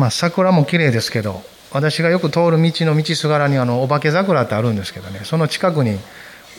[0.00, 1.42] まあ桜も綺麗ですけど
[1.72, 5.98] 私がよく通る道の道すがらにあのお化け桜ってあるんですけどねその近くに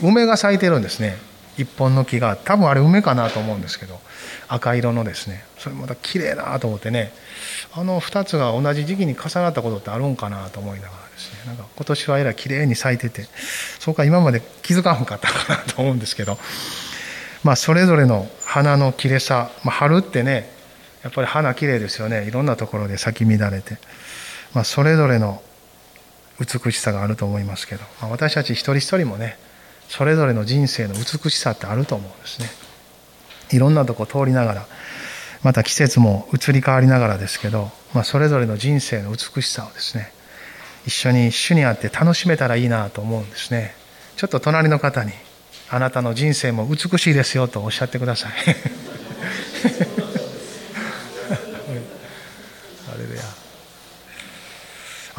[0.04, 1.18] 梅が咲いてるんですね。
[1.58, 2.38] 一本の木が。
[2.38, 4.00] 多分あれ梅かなと思うんですけど
[4.48, 5.44] 赤色のですね。
[5.58, 7.12] それまた綺麗だと思ってね。
[7.74, 11.40] あの2つが同じ時期に重なったことってあるんかなと思いながらですね。
[11.48, 13.28] なんか今年はえらい綺麗に咲いてて
[13.80, 16.38] そうか今まで気づかんかったかなと思うんですけど
[17.44, 20.61] まあそれぞれの花の綺麗さ、まあ、春ってね
[21.04, 22.28] やっぱり花綺麗ですよね。
[22.28, 23.78] いろんなところで咲き乱れて、
[24.54, 25.42] まあ、それぞれの
[26.40, 29.38] 美しさがあると思いますけど、まあ、私たち一人一人もね
[29.90, 32.50] それぞれの人生の美しさってあると思うんですね。
[33.52, 34.68] いろんなとこ通りながら
[35.44, 40.14] また季節も移り変わりながらですけど、まあ、それぞれの人生の美しさをですね
[40.86, 43.76] 一緒に主にあって楽しめたらいいなと思うんですね。
[44.16, 45.14] ちょっと隣の方に
[45.74, 48.36] あなたの人生も美しいですよとおっしゃってくださいあ
[52.98, 53.24] れや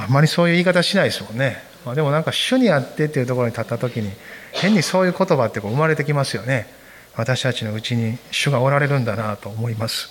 [0.03, 4.11] あんまりそういう言い方しないですもんね、まあ、でもなんか主にあってっていうところに立った時に
[4.53, 6.67] 変にそういう言葉ってこう生まれてきますよね。
[7.15, 10.09] 私たちのうちに主がおられるんだなと思います、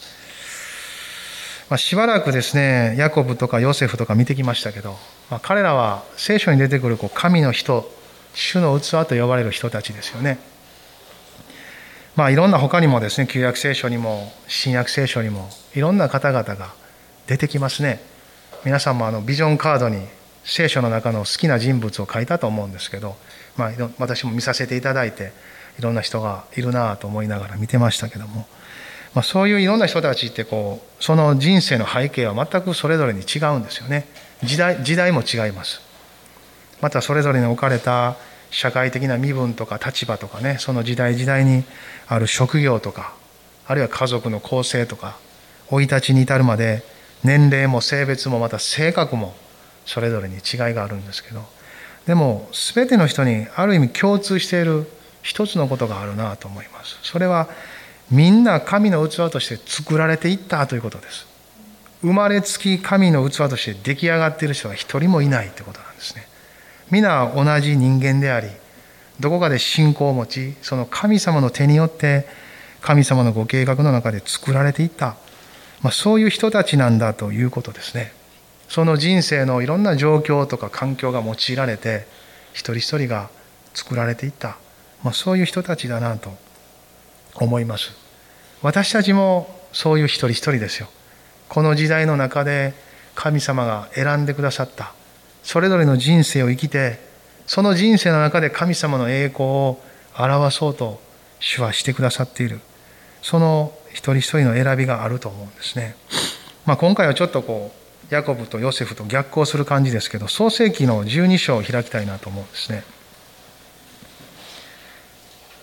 [1.67, 4.97] まあ、しばらくですねヤコブとかヨセフとか見てきましたけど、
[5.29, 7.89] まあ、彼らは聖書に出てくるこう神の人
[8.33, 10.37] 主の器と呼ばれる人たちですよね。
[12.15, 16.73] まあいろんな他にもですね旧約聖書にも新約聖書にもいろんな方々が
[17.27, 17.99] 出てきますね。
[18.63, 20.05] 皆さんもあのビジョンカードに
[20.43, 23.15] 聖書の中の好きな人物を書いたと思うんですけど、
[23.57, 25.31] まあ、私も見させていただいて
[25.79, 28.45] いろんな人がいるなと思いながら見てましたけども、
[29.15, 34.05] まあ、そういういろんな人たちってこうその人生の背景は全くそれぞれに違うんですよね。
[34.43, 35.81] 時代時代も違います。
[36.81, 38.15] またそれぞれに置かれた
[38.51, 41.63] 社会的な身分とか立場とかねその時代時代に
[42.07, 43.15] ある職業とか
[43.65, 45.17] あるいは家族の構成とか
[45.69, 46.83] 生い立ちに至るまで
[47.23, 49.35] 年齢も性別もまた性格も
[49.85, 50.41] それぞれに違い
[50.73, 51.43] があるんですけど
[52.05, 54.87] でも全ての人にある意味共通している
[55.21, 56.97] 一つのことがあるなと思います。
[57.03, 57.47] それは
[58.09, 61.27] みんな神の器として作られていったということです。
[62.01, 66.27] 生まれつき神の器として出来上がっている人は一人もいないということなんですね。
[66.89, 68.47] 皆同じ人間であり
[69.19, 72.25] どこかで信仰を持ちその神様の手によって
[72.81, 75.15] 神様のご計画の中で作られていった、
[75.81, 78.13] まあ、そういう人たちなんだということですね。
[78.69, 82.05] その人生のいろんな状況とか環境が用いられて
[82.53, 83.29] 一人一人が
[83.73, 84.57] 作られていった。
[85.03, 86.31] まあ、そういう人たちだなと
[87.35, 87.91] 思います。
[88.61, 90.87] 私たちもそういう一人一人ですよ。
[91.49, 92.73] この時代の中で
[93.15, 94.93] 神様が選んでくださった。
[95.43, 96.99] それぞれの人生を生きて
[97.47, 99.81] その人生の中で神様の栄光を
[100.17, 101.01] 表そうと
[101.39, 102.61] 主はしてくださっている。
[103.21, 105.95] その一人一人の選びがあると思うんですね、
[106.65, 107.71] まあ、今回はちょっとこ
[108.09, 112.83] うヤコブとヨセフと逆行する感じですけど創世紀の12章を開きたいなと思うんですね。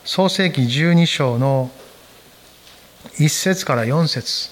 [0.04, 1.70] 創世紀12章の
[3.18, 4.50] 1節から4節。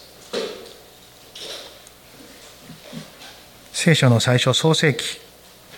[3.73, 5.21] 聖書の最初創世紀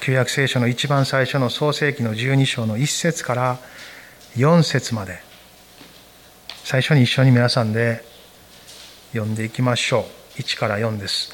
[0.01, 3.59] 旧約聖書の一番最初の創世紀の12章の1節から
[4.37, 5.28] 4節まで。
[6.71, 8.05] 最初に一緒に皆さんで
[9.13, 10.01] 読んでいきましょ
[10.37, 11.33] う1から4です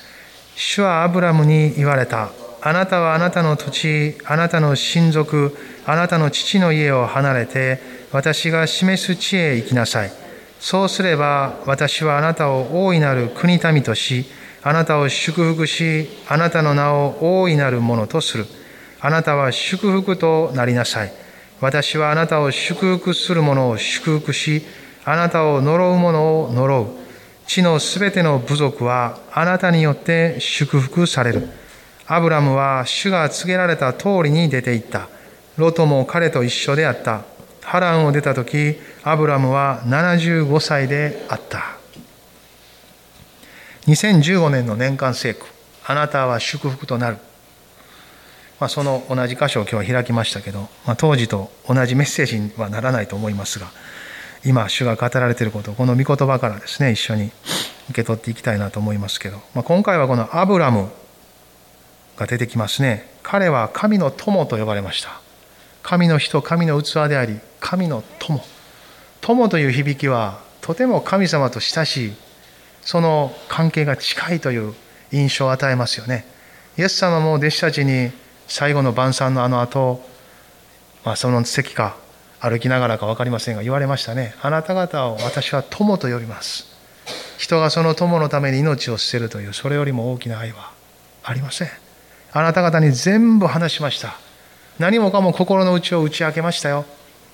[0.55, 2.31] 主はアブラムに言われた
[2.63, 5.57] あなたはあなたの土地あなたの親族
[5.87, 7.81] あなたの父の家を離れて
[8.13, 10.13] 私が示す地へ行きなさい。
[10.61, 14.27] そうすれば私はあなたを大いなる国民とし、
[14.63, 18.47] あなたを祝福し、あなたの名を大いなるものとする。
[19.01, 21.13] あなたは祝福となりなさい。
[21.61, 24.63] 私はあなたを祝福する者を祝福し、
[25.05, 26.87] あなたを呪う者を呪う。
[27.47, 31.49] 地のすべての部族はあなたによって祝福される。
[32.07, 35.09] アブラムは主が告げられた通りに出て行った。
[35.57, 37.23] ロトも彼と一緒であった。
[37.65, 41.77] ハランを出た時アブラムは75歳であった
[43.87, 45.47] 2015年の年間聖句
[45.87, 47.17] あなたは祝福となる、
[48.61, 53.67] まあ、その同じ箇所を今日は開きましたけど、まあ、当時と同じメッセージにはならないと思いますが
[54.45, 57.31] 今主が語られていることをこの御言葉からですね一緒に
[57.91, 60.91] 受け取っていきたいなと思いますけど、まあ、今回はこのアブラム
[62.17, 63.11] が出てきますね。
[63.23, 65.21] 彼は神の友と呼ばれました。
[65.83, 68.41] 神の人神の器であり神の友。
[69.21, 72.13] 友という響きはとても神様と親しい
[72.83, 74.75] その関係が近いという
[75.13, 76.27] 印象を与えますよね。
[76.79, 78.11] イエス様も弟子たちに
[78.47, 80.03] 最後の晩餐のあの後、
[81.05, 81.97] まあ、その席か
[82.45, 84.35] 歩きながらか分かりませんが言われましたね。
[84.43, 86.67] あなた方を私は友と呼びます。
[87.39, 90.71] 人がその友のために命を捨てるというそれよりも大きな愛は
[91.23, 91.69] ありません。
[92.33, 94.19] あなた方に全部話しました。
[94.79, 96.85] 何もかも心の内を打ち明けましたよ。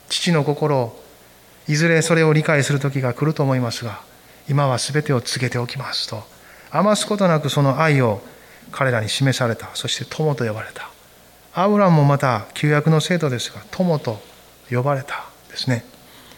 [0.08, 1.02] 父の心を
[1.66, 4.02] いずれそれを理解する時が来ると思いますが
[4.48, 6.22] 今は全てを告げておきますと。
[6.70, 8.22] 余すことなくその愛を
[8.70, 9.70] 彼らに示された。
[9.74, 10.88] そして友と呼ばれた。
[11.52, 14.29] アブラムもまた旧約の生徒ですが友と
[14.76, 15.84] 呼ばれたですね。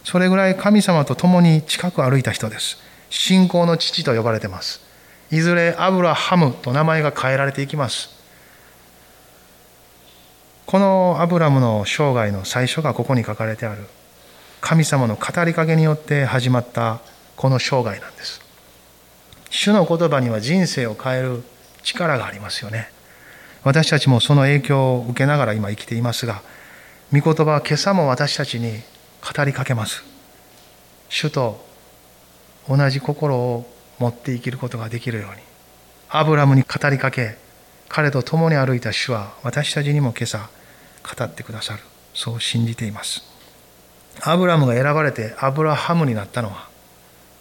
[0.05, 2.79] それぐらい神様と共に近く歩いた人です。
[3.11, 4.81] 信仰の父と呼ばれてます。
[5.31, 8.11] いずれアブラハムと名前が変えられていきます。
[10.67, 13.84] このアブラムの生涯の最初がここに書かれてある。
[14.61, 17.00] 神様の語りかけによって始まった
[17.37, 18.40] この生涯なんです。
[19.50, 21.43] 主の言葉には人生を変える
[21.82, 22.90] 力がありますよね。
[23.64, 26.43] 私たちもその影響を受けながら今生きていますが
[27.12, 28.81] 御言葉は今朝も私たちに
[29.20, 30.03] 語りかけます。
[31.11, 31.62] 主と
[32.67, 35.43] 同じ心を持って生きることができるように
[36.09, 37.37] アブラムに語りかけ
[37.88, 40.49] 彼と共に歩いた主は私たちにも今朝
[41.03, 41.82] 語ってくださる。
[42.14, 43.23] そう信じています。
[44.23, 46.67] アブラムが選ばれてアブラハムになったのは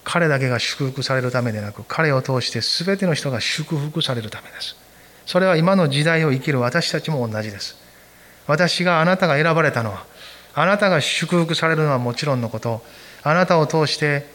[0.04, 4.76] 彼だけが祝福されるためでなく彼を通して全ての人が祝福されるためです。
[5.26, 7.81] それは今の時代を生きる私たちも同じです。
[8.52, 10.06] 私があなたが選ばれたのは
[10.54, 12.84] あなたが祝福されるのはもちろんのこと
[13.24, 14.26] あなたを通して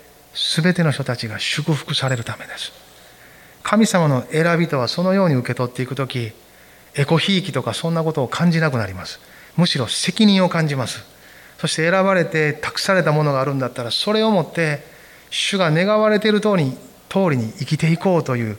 [0.54, 2.72] 全ての人たちが祝福されるためです。
[3.62, 6.32] 神様の選びとはそのように受け取っていく時
[6.94, 9.20] エコひいきとかそんなことを感じなくなります。
[9.56, 11.04] むしろ責任を感じます。
[11.58, 14.82] そして選ばれて託されたものがあるんだったらそれをもって
[15.28, 16.72] 主が願われている通り
[17.10, 18.56] 通りに生きていこうという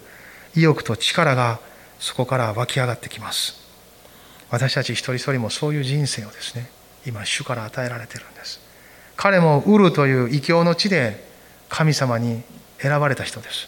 [0.55, 1.59] 意欲と力が
[1.99, 3.66] そこから湧き上がってきます。
[4.49, 6.69] 私たち一人一人もそういう人生をですね
[7.05, 8.59] 今主から与えられてるんです。
[9.15, 11.25] 彼もウルという異教の地で
[11.69, 12.43] 神様に
[12.79, 13.67] 選ばれた人です。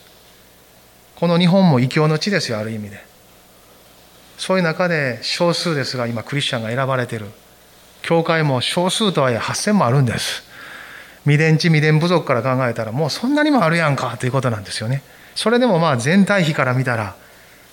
[1.16, 3.04] この日本も異教の地ですよある意味で。
[4.38, 7.26] そういう中で少数ですが今クリスチャンが選ばれてる。
[8.02, 10.44] 教会も少数とはいえ8000もあるんです。
[11.24, 15.04] 未伝地未伝部族から考えたらもうそんなにもあるやんかということなんですよね。
[15.36, 17.16] それでもまあ全体比から見たら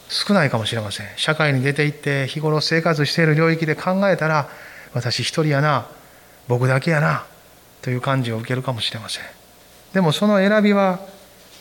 [0.09, 1.07] 少ないかもしれません。
[1.17, 4.49] 社会に出て行って日頃生活している領域で考えたら
[4.95, 5.87] 私一人やな
[6.49, 7.25] 僕だけやな
[7.83, 9.25] という感じを受けるかもしれません。
[9.93, 11.01] でもその選びは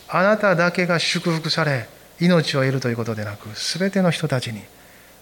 [0.08, 1.88] あなただけが祝福され
[2.20, 4.62] 命を得るということでなく全ての人たちに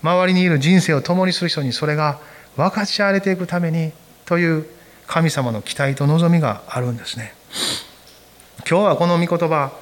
[0.02, 2.20] 周りにいる人生を共にする人にそれが
[2.56, 3.92] 分かち合われていくために
[4.26, 4.66] という
[5.06, 7.34] 神様の期待と望みがあるんですね。
[8.68, 9.72] 今日はこの御言葉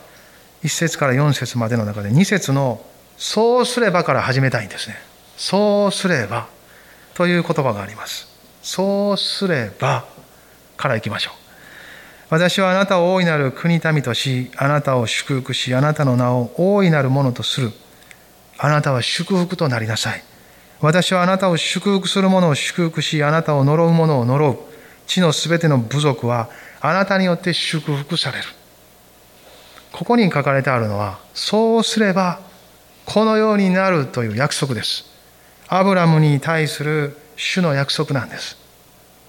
[0.62, 2.84] 1節から4節までの中で2節の
[3.22, 5.00] 「そうすれば」から始めたいんですね。
[5.36, 6.48] そうすれば
[7.14, 8.26] という言葉があります。
[8.64, 10.04] そうすれば
[10.76, 11.34] からいきましょう。
[12.30, 17.72] 私はあなたを大いなる国民としあなたを祝福しあなたの名を大いなるものとする。
[18.58, 20.24] あなたは祝福となりなさい。
[20.80, 24.58] 私はあなたを祝福する者を祝福しあなたを呪う者を呪う。
[25.06, 26.48] 地のすべての部族は
[26.80, 28.44] あなたによって祝福される。
[29.92, 32.40] ここに書かれてあるのはそうすれば
[33.06, 35.04] このようになるという約束です。
[35.68, 38.56] アブラムに対する主の約束なんです。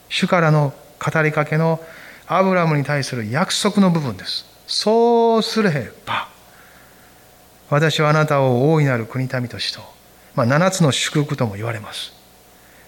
[0.09, 1.79] 主からの語りかけの
[2.27, 4.45] アブラムに対する約束の部分です。
[4.67, 6.29] そうすれば
[7.69, 9.81] 私はあなたを大いなる国民としと、
[10.35, 12.13] まあ、7つの祝福とも言われます。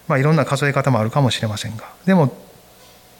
[0.06, 2.32] まあいろんな数え方もあるかもしれませんがでも突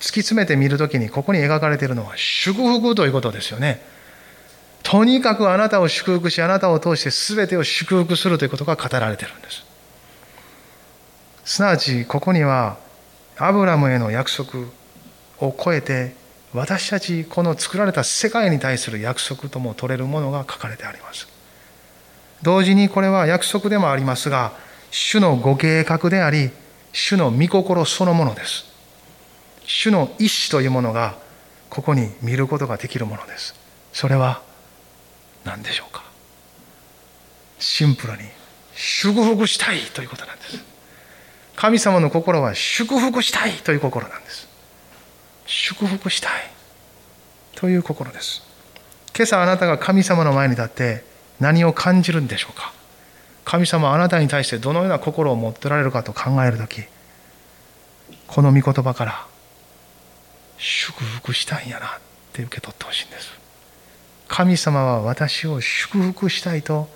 [0.01, 3.81] き詰めてみるときにここに描かれているのは祝福ということですよね。
[4.83, 9.65] とにかくあなたを祝福し、あなたを通して全てを祝福するということが語られているんです。
[11.45, 12.77] すなわち、ここには、
[13.39, 14.67] アブラムへの約束
[15.41, 16.15] を超えて、
[16.53, 21.29] 私たち、この作られた世界に対する約束とも取れるものが書かれてあります。
[22.43, 24.53] 同時にこれは約束でもありますが、
[24.91, 26.51] 主のご計画であり、
[26.93, 28.77] 主の御心そのものです。
[29.67, 31.17] 主の意志というものが
[31.69, 33.55] ここに見ることができるものです
[33.93, 34.43] それは
[35.47, 36.03] 何でしょうか？
[37.59, 38.19] シンプルに
[38.75, 40.59] 祝福したいということなんです。
[41.55, 44.47] 神様の心は祝福したいという心なんです。
[45.47, 46.33] 祝福したい
[47.55, 48.43] という心です。
[49.17, 51.05] 今朝あなたが神様の前に立って
[51.41, 52.75] 何を感じるんでしょうか？
[53.45, 56.83] 神様あなたに対してどのような心を持っておられるかと考える時
[58.27, 59.27] この御言葉から
[60.59, 61.91] 祝福したんやなっ
[62.33, 63.36] て受け取ってほしいんです。
[64.29, 66.89] 神様は私を祝福したいと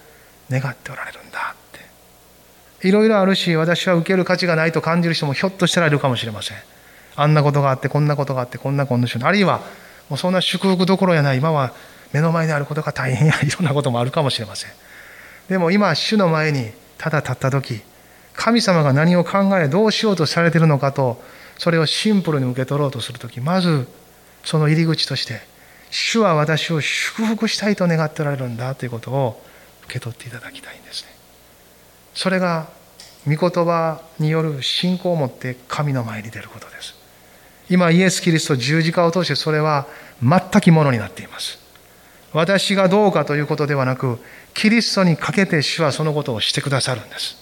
[0.51, 2.89] 願っておられるんだって。
[2.89, 6.57] いろいろあるし私は受ける価値がないと感じる人もひょっとしたらいるかもしれません。
[7.17, 9.61] あんなことがあってこんなことがあってこんなコンディションあるいは
[10.09, 11.39] もうそんな祝福どころやない。
[11.39, 11.73] 今は
[12.13, 13.35] 目の前にあることが大変や。
[13.43, 14.71] いろんなこともあるかもしれません。
[15.49, 17.83] でも今主の前にただ立った時
[18.35, 21.21] 神様が何を考えどうしようとされてるのかと
[21.59, 23.89] それをシンプルに受け取ろうとする時まず
[24.45, 25.41] その入り口として
[25.90, 29.42] 主は私を祝福したいと願っておられるんだということを
[29.85, 31.11] 受け取っていただきたいんですね。
[32.14, 32.68] それが
[33.26, 36.94] 御言葉による信仰を持って神の前に出ることです。
[37.68, 39.87] 今イエス・キリスト十字架を通してそれは
[40.23, 41.59] 全きものになっています。
[42.32, 44.18] 私がどうかということではなく
[44.54, 47.37] キリストにかけて主はそのことをしてくださるんです。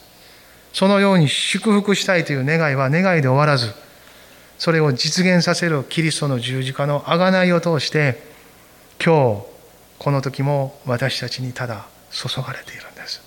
[0.73, 3.73] そのように祝福したいという願いは願いで終わらず
[4.59, 8.21] それを実現させるキリストの十字架の贖いを通して
[9.05, 9.43] 今日
[9.99, 13.23] この時も私たちにただ注がれているんです。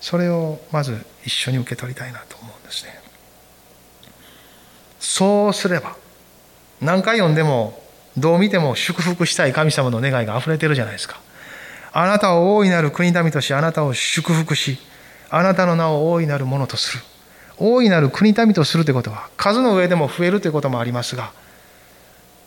[0.00, 3.00] それをまず一緒に受け取りたいなと思うんですね。
[4.98, 5.96] そうすれば
[6.80, 7.80] 何回読んでも
[8.16, 11.20] どう見ても祝福したい神様の願いが溢れてるじゃないですか。
[11.92, 14.78] あなたを大いなる国民としあなたを祝福し
[15.28, 17.02] あなたの名を大いなるものとする。
[17.58, 21.30] 大いなる国民とするということは数の上でも増えるということもありますが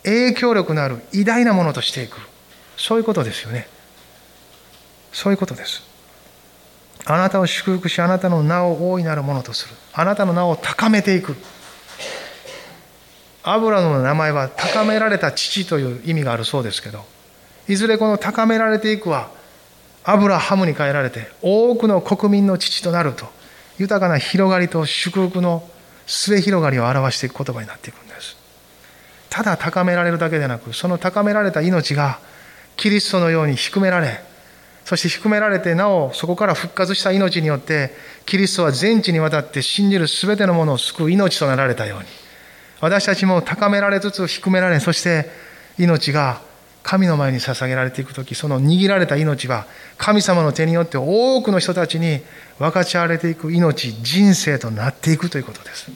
[0.03, 2.17] 影響力のある偉大なものとしていく。
[2.77, 3.67] そういうことですよね。
[5.11, 5.83] そういうことです。
[7.05, 9.75] あなたを祝福しあなたの名を大いなるものとする。
[9.93, 11.35] あなたの名を高めていく。
[13.43, 17.03] アブラの名前は高められた父という意味があるそうですけど
[17.67, 19.29] いずれこの高められていくは
[20.05, 23.27] アブラハムに変えられて多くの国民の父となると
[23.77, 25.67] 豊かな広がりと祝福の
[26.07, 28.37] 末広がりを表していく言葉になっていくんです。
[29.29, 32.19] ただ高められるだけでなくその高められた命が
[32.77, 34.21] キリストのように低められ
[34.85, 37.91] そして低められてなおそこから復活した命によって
[38.25, 42.05] キリストは全地にわたって信じる全てのものを救う命となられたように
[42.81, 45.29] 私たちも高められつつ低められそして
[45.77, 46.41] 命が
[46.83, 49.65] 神の前に捧げられていく時その握られた命は
[49.97, 52.19] 神様の手によって多くの人たちに
[52.59, 55.91] 分かち合われていく命人生となっていくということです。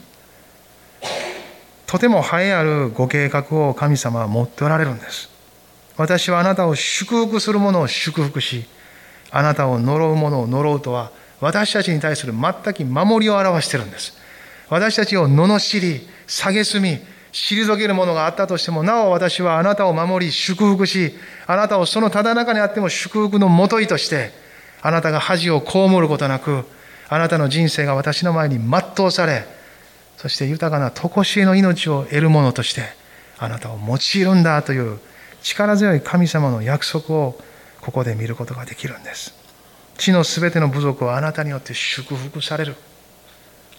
[1.85, 5.36] とても栄えあるご計画を神様は持っておられるんです。
[5.97, 8.65] 私はあなたを祝福する者を祝福し
[9.31, 14.17] あなたを呪う者を呪うとは私たちに対する全く守りを表しているんです。
[14.69, 16.99] 私たちを罵り蔑み
[17.31, 21.13] 退けるものがあったとしても、なお私はあなたを守り、祝福し、
[21.45, 24.31] あなたをそのただ中にあっても祝福のもといとして、
[24.81, 26.65] あなたが恥を被ることなく、
[27.09, 29.45] あなたの人生が私の前に全うされ、
[30.17, 32.81] そして豊かな常しえの命を得るものとして、
[33.37, 34.99] あなたを用いるんだという
[35.55, 37.37] 力強い神様の約束を
[37.81, 39.33] ここで見ることができるんです。
[39.97, 42.75] 地のすべての部族はあなたによって祝福される。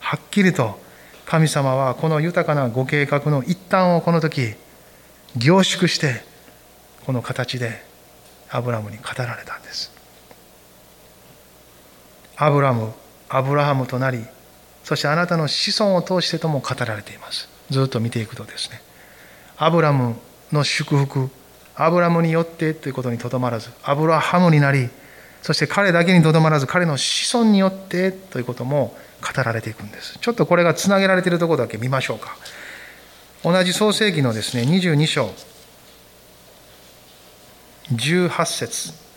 [0.01, 0.81] はっきりと
[1.27, 4.55] 神様はこの豊かなご計画の一端をこの時
[5.37, 6.23] 凝縮して
[7.05, 7.83] この形で
[8.49, 9.93] アブラムに語られたんです
[12.37, 12.95] アブラム
[13.29, 14.25] アブラハムとなり
[14.85, 18.81] そしてあなたの子孫を通してとも語られていますずっと見ていくとですね
[19.59, 20.17] アブラム
[20.51, 21.29] の祝福
[21.79, 24.91] アブラムによってということにとどまらずアブラハムになり
[25.43, 30.19] そして彼だけにとどまらず彼の子孫によってということも語られていくんです。
[30.21, 32.37] ちょっとこれがつなげられているところだけ見ましょうか。
[33.45, 35.33] 同じ創世紀のですね22章
[37.93, 39.08] 18節。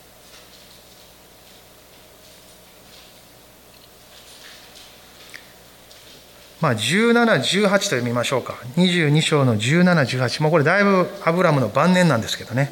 [6.61, 8.53] まあ、17、18と読みましょうか。
[8.77, 10.43] 22章の17、18。
[10.43, 12.71] もうこれだいぶアブラムの晩年なんですけどね。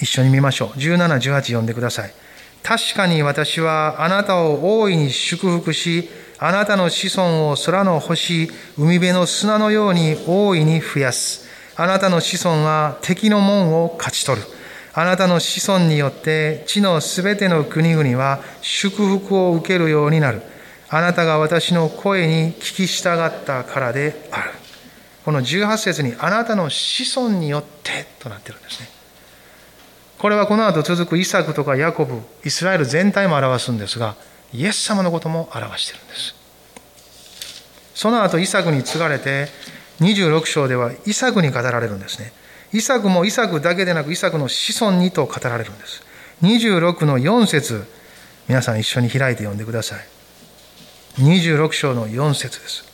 [0.00, 0.78] 一緒に見ましょう。
[0.78, 2.14] 17、18読んでください。
[2.62, 11.46] 確かに私はあなたを大いに祝福し、あなたの子孫を空の星、海辺の砂のように大いに増やす。
[11.76, 14.46] あなたの子孫は敵の門を勝ち取る。
[14.94, 20.53] あなたの子孫によって地のすべての国々は祝福を受けるようになる。
[20.94, 24.50] あなたが私の声に聞き従ったからである。
[25.24, 28.88] この18節にあなたの子孫によってとなってるんですね。
[30.18, 34.14] これはこの後続くイサクとかヤコブ、イスラエル全体も表すんですが、
[34.52, 36.36] イエス様のことも表しているんです。
[37.96, 39.48] その後イサクに継がれて、
[39.98, 42.32] 26章ではイサクに語られるんですね。
[42.72, 46.04] イサクもイサクだけでなくイサクの子孫にと語られるんです。
[46.42, 47.84] 26の4節
[48.46, 50.13] 皆さん一緒に開いて読んでください。
[51.18, 52.84] 26章の4節です。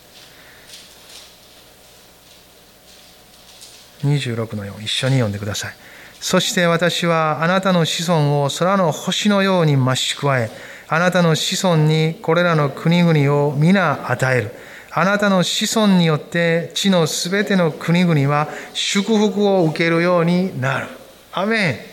[4.05, 5.75] 26の4、一緒に読んでください。
[6.21, 10.51] そして私はあなたの子孫を空の星のように増し加え、
[10.89, 14.51] あなたの子孫にこれらの国々を皆与える。
[14.93, 20.89] あなたの子孫によって地のすべての国々は祝福を受けるようになる。
[21.33, 21.91] アメン。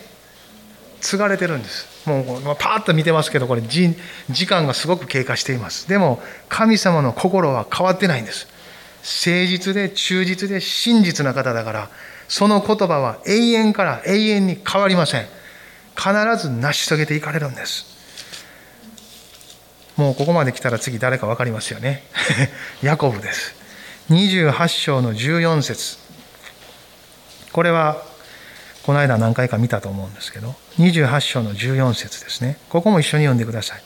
[1.00, 3.96] 継がれてるんですもうパーッと見てますけどこれ時
[4.48, 5.90] 間がすごく経過しています。
[5.90, 8.48] でも神様の心は変わってないんです。
[9.04, 11.90] 誠実で忠実で真実な方だから
[12.28, 15.26] その言葉は永遠から永遠に変わりません。
[15.96, 17.98] 必ず成し遂げていかれるんです。
[19.98, 22.04] もうここまで来たら次誰か分かりますよね。
[22.84, 23.56] ヤコブです。
[24.12, 25.98] 28章の14節。
[27.52, 28.04] これは
[28.88, 32.58] この間何回か見たと思うんですけど28章の14節ですね。
[32.70, 33.82] ここも一緒に読んでください。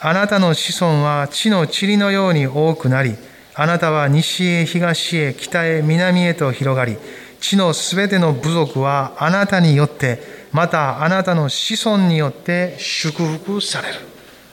[0.00, 3.14] あなたの子孫は地の塵のように多くなり
[3.54, 6.96] あなたは西へ東へ北へ南へと広がり
[7.40, 13.96] 地のすべての部族はあなたによってまたあなたの子孫によって祝福される。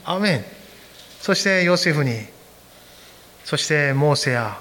[0.03, 0.43] アメン。
[1.21, 2.25] そしてヨセフに
[3.45, 4.59] そしてモーセや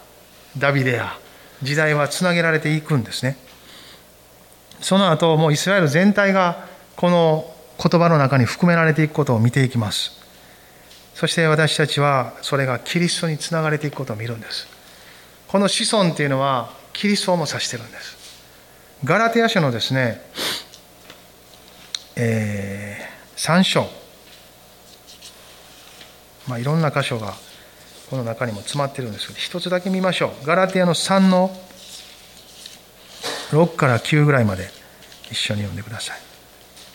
[0.56, 1.18] ダビデや
[1.64, 3.47] 時代はつなげられていくんですね。
[4.80, 6.66] その後もうイスラエル全体が
[6.96, 10.18] この言葉の中に含められていくことを見ていきます。
[11.14, 14.68] そして私たちはそれがキリストにつながれていくことを見るんです。
[15.48, 18.16] この子孫っていうのはキリストをも指してるんです。
[19.04, 20.20] ガラテヤ書のですね、
[22.16, 23.88] えー、3章。
[26.46, 27.34] まあいろんな箇所が
[28.10, 30.46] この中にも詰まってるんですけど一つだけ見ましょう。
[30.46, 31.50] ガラテヤの3の
[33.50, 34.70] 6から9ぐらいまで
[35.30, 36.18] 一緒に読んでください。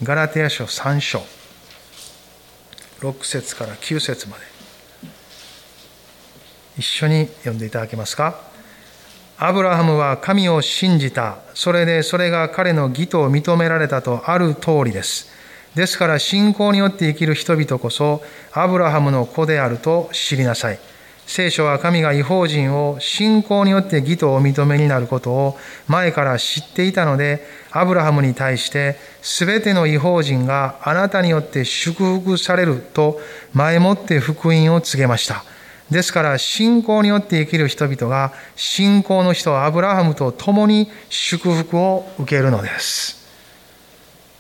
[0.04, 1.22] ガラテヤ書3章
[3.00, 4.44] 6節から9節まで
[6.78, 8.40] 一緒に読んでいただけますか？
[9.38, 11.38] アブラハムは神を信じた。
[11.54, 15.32] それでそれが彼の義と認められたとある通りです。
[15.76, 18.22] ですから信仰によって生きる人々こそ
[18.54, 20.80] アブラハムの子であると知りなさい。
[21.26, 25.58] 聖書は神が違法人を信仰によって義とお認めになることを
[25.88, 33.20] 前から知っていたので、アブラハムに対して、すべての違法人があなたによって祝福されると
[33.54, 35.44] 前もって福音を告げました。
[35.90, 43.28] ですから、信仰によって生きる人々が、信仰の人アブラハムと共に祝福を受けるのです。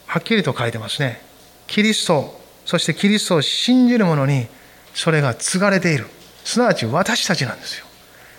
[0.07, 1.21] はっきりと書いてますね。
[1.67, 4.47] キリスト、そしてキリストを信じる者に、
[4.93, 6.07] それが継がれている。
[6.43, 7.85] すなわち私たちなんですよ。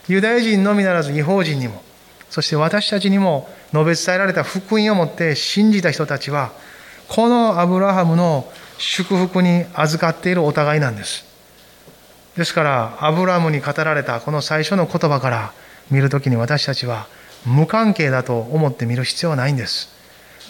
[0.08, 1.82] ユダヤ人のみならず違法人にも、
[2.30, 6.52] そして私たちにも述べ伝えられた福音をもって信じた人たちは、
[7.08, 11.24] このアブラハムの祝福に預かっているお互いなんです。
[12.36, 15.52] ですから、アブラハムに語られたこの最初の言葉から
[15.90, 17.06] 見るときに私たちは
[17.46, 19.88] 無関係だと思って見る必要はないんです。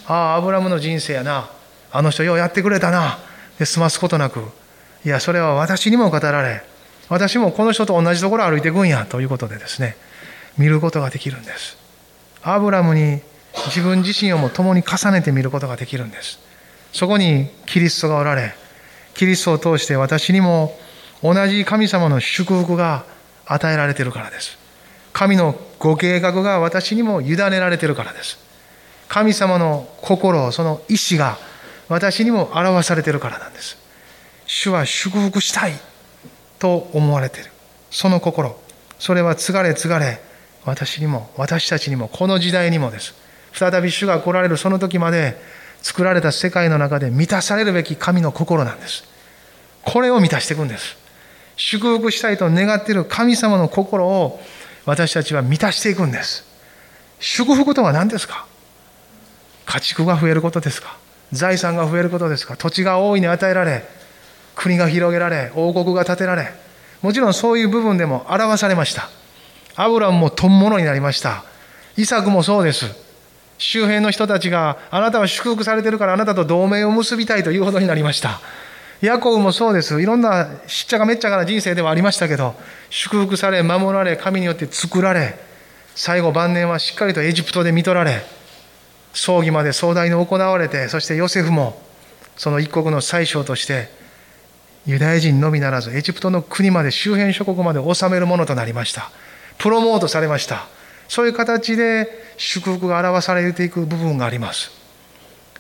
[0.06, 1.50] ああ、アブラムの人生やな。
[1.92, 3.18] あの人ようやってくれたな。
[3.58, 4.40] で済ますことなく、
[5.04, 6.64] いや、それは私にも語られ、
[7.08, 9.96] 私もこの人と同じところを歩いていくんやということでですね
[10.56, 11.76] 見ることができるんです。
[12.42, 13.20] アブラムに
[13.66, 16.38] 自分自身をも共に重ねて見ることができるんです。
[16.92, 18.54] そこにキリストがおられ
[19.14, 20.76] キリストを通して私にも
[21.22, 23.04] 同じ神様の祝福が
[23.46, 24.58] 与えられているからです。
[25.12, 28.38] 神のご計画が私にも委ねられているからです。
[29.08, 31.38] 神様の心その意志が
[31.88, 33.76] 私にも表されているからなんです。
[34.46, 35.72] 主は祝福したい。
[36.64, 37.50] と思われている。
[37.90, 38.58] その心。
[38.98, 40.18] それは継がれ継がれ
[40.64, 43.14] 私にも私たちにもこの時代にもです。
[43.52, 45.36] 再び主が来られるその時まで
[45.82, 49.04] 作られた世界の中で満たされるべき神の心なんです。
[49.84, 50.96] これを満たしていくんです。
[51.56, 54.40] 祝福したいと願っている神様の心を
[54.86, 56.46] 私たちは満たしていくんです。
[57.20, 58.46] 祝福とは何ですか？
[59.66, 60.96] 家畜が増えることですか？
[61.30, 62.56] 財産が増えることですか？
[62.56, 63.84] 土地が大いに与えられ
[64.54, 66.48] 国が広げられ王国が建てられ
[67.04, 69.10] もちろんそういう部分でも表されました。
[69.76, 71.44] アブラムも富物になりました。
[71.98, 72.86] イサクもそうです。
[73.58, 78.40] 周辺の人たちがあなたは祝福されてるからあなたと同盟を結びたいというほどになりました。
[79.02, 80.00] ヤコブもそうです。
[80.00, 82.54] いろんなしっちゃかめっちゃかな人生ではありましたけど
[82.88, 85.36] 祝福され守られ神によって作られ
[85.94, 88.22] 最後晩年はしっかりとエジプトで見取られ
[89.12, 91.78] 葬儀まで壮大に行われてそしてヨセフも
[92.36, 93.88] その一国の宰相として
[94.86, 99.10] ユダヤ人のみならずエジプトの国まで周辺諸国まで治めるものとなりました。
[99.58, 100.66] プロモートされました。
[101.08, 104.70] そういう形で祝福が表されていく部分があります。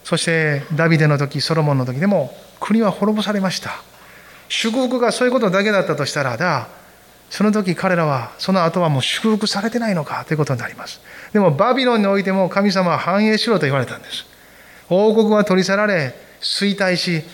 [0.02, 3.70] そしてダビデの時ソロモンの時でも国は滅ぼされました。
[4.48, 6.68] 祝福がそういうことだけだったとしたらだ
[7.30, 11.00] その時彼らはその後はもう祝福されてないのかということになります。
[11.32, 14.26] でもバビロンにおいても神様は繁栄しろと言われたんです。
[14.90, 17.24] 王国は取り去られ衰退し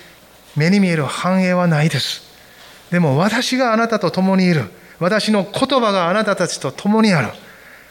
[0.56, 2.22] 目に見える繁栄はないです。
[2.90, 4.64] でも私があなたと共にいる。
[4.98, 7.28] 私の言葉があなたたちと共にある。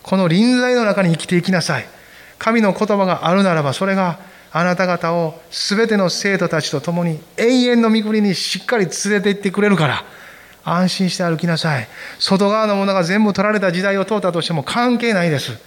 [0.04, 1.86] この臨在の中に生きていきなさい。
[2.38, 4.20] 神の言葉があるならば、それが
[4.52, 10.04] あなた方を全ての生徒たちと共に永遠の御国にしっかり連れて行ってくれるから
[10.64, 11.88] 安心して歩きなさい
[12.20, 15.58] 外側のものが全部取られた時代を通ったとしても関係ないです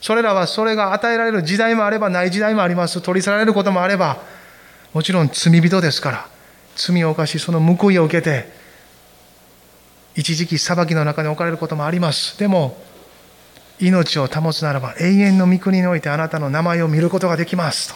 [0.00, 4.20] それらはそれが与えられる時代もあればない時代もあります取り去られることもあれば
[4.92, 6.26] もちろん罪人ですから
[6.76, 8.50] 罪を犯しその報いを受けて
[10.14, 12.38] 一時期裁きの中に置かれることもあります。
[12.38, 12.76] でも
[13.80, 17.88] 命を保つならば永遠の御国においてあなたの名前を見ることができます。
[17.88, 17.94] と。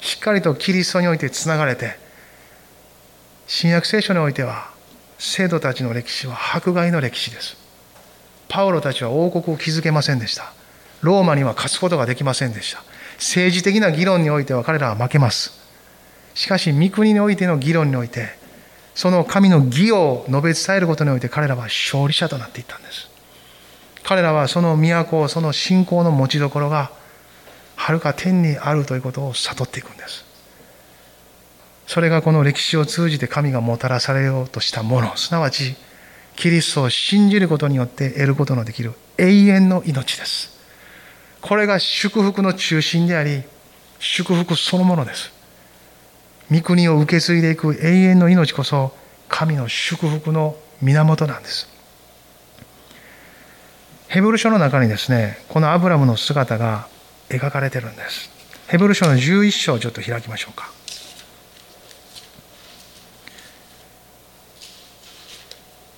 [0.00, 1.96] しっかりとキリストにおいてつながれて
[3.46, 4.70] 新約聖書においては
[5.18, 7.56] 生徒たちの歴史は迫害の歴史です。
[8.48, 10.52] パウロたちは王国を築けませんでした。
[11.00, 12.82] ローマには勝つことができませんでした。
[13.16, 15.63] 政治的な議論においては彼らは負けます。
[16.34, 18.36] しかし御国においての議論において
[18.94, 23.10] その神の義を述べ伝えることにおいて彼らは勝利者となっていったんです。
[24.04, 26.92] 彼らはその都をその信仰の持ちどころが
[27.74, 30.24] はるか天にあるということを悟っていくんです。
[31.86, 35.16] それがこの歴史を通じて神がもたらされようとしたもの。
[35.16, 35.74] すなわち
[36.36, 40.54] キリストを信じることによって得ることのできる永遠の命です。
[41.40, 43.42] これが祝福の中心であり
[43.98, 45.33] 祝福そのものです。
[46.50, 48.92] 御国を受け継いでいく永遠の命こそ
[49.28, 51.68] 神の祝福の源なんです
[54.08, 56.88] ヘブル書の中にですねこのアブラムの姿が
[57.28, 58.30] 描かれてるんです。
[58.68, 60.70] ヘブル書の11章をちょっと開きましょうか。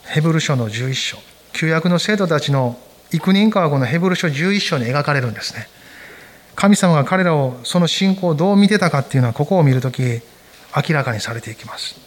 [0.06, 1.18] ヘブル書の11章。
[1.52, 2.78] 旧約の生徒たちの
[3.12, 5.68] 幾人かはこのヘブル書11章に描かれるんですね。
[6.54, 10.22] 神様が彼らをその信仰をどう見てたかっていうのはここを見るとき
[10.76, 11.98] 明らかにされていきます。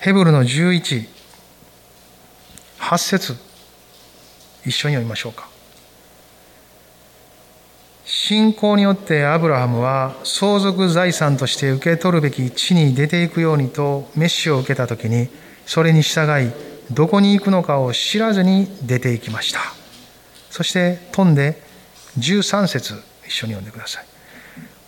[0.00, 1.06] ヘブルの11、
[2.78, 3.36] 8節
[4.64, 5.48] 一緒に読みましょうか。
[8.06, 15.28] 信仰によってアブラハムは相続財産として受け取るべき地に出ていくようにとメッシを受けた時に
[15.66, 16.52] それに従い
[16.92, 19.60] どこに行くのかを知らずに出ていきました
[20.50, 21.60] そして飛んで
[22.18, 22.94] 13節
[23.26, 24.05] 一緒に読んでください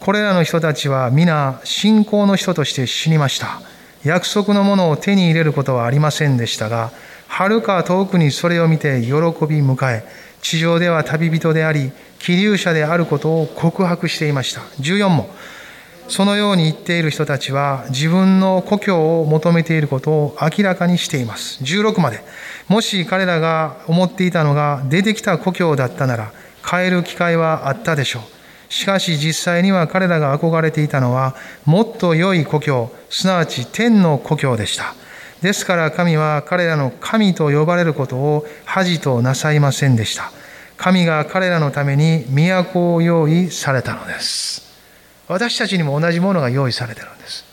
[0.08, 3.60] これらの人たちは皆信仰の人として死にました。
[4.04, 6.92] 約束のものを手に入れることはありませんでしたが
[7.26, 9.12] はるか遠くにそれを見て喜び
[9.60, 10.02] 迎え
[10.40, 14.62] 地上では旅人であり気流者であることを告白していました。
[14.80, 15.28] 14も
[16.08, 21.62] そのように言っている人たちは自分の故郷を求めていることを明らかにしています。
[21.62, 22.22] 16まで
[22.66, 26.32] もし彼らが思っていたのが出てきた故郷だったなら
[26.66, 28.37] 変える機会はあったでしょう。
[28.68, 34.94] しかし実際には彼らが憧れていたのはもっと良い故郷すなわち天の故郷でした。
[35.42, 40.32] ですから神は彼らの神と呼ばれることを恥となさいませんでした。
[40.76, 44.68] 神が彼らのために都を用意されたのです。
[45.28, 47.44] 私たちにも同じものが用意されているんです。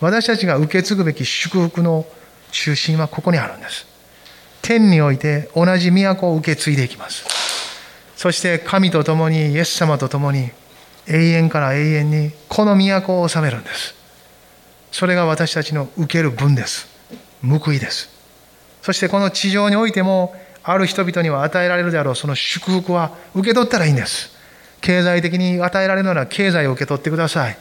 [0.00, 2.06] 私たちが受け継ぐべき祝福の
[2.52, 3.86] 中心はここにあるんです。
[4.62, 7.39] 天において同じ都を受け継いでいきます。
[8.20, 10.50] そして神と共にイエス様と共に
[11.06, 13.94] 永遠から永遠にこの都を治めるんです。
[14.92, 16.86] それが私たちの受ける分です。
[17.42, 18.10] 報いです。
[18.82, 24.36] そしてこの地上においてもある人々には与えられるであろうその祝福は受け取ったらいいんです。
[24.82, 27.56] 経済的に与えられるなら経済を受け取ってください。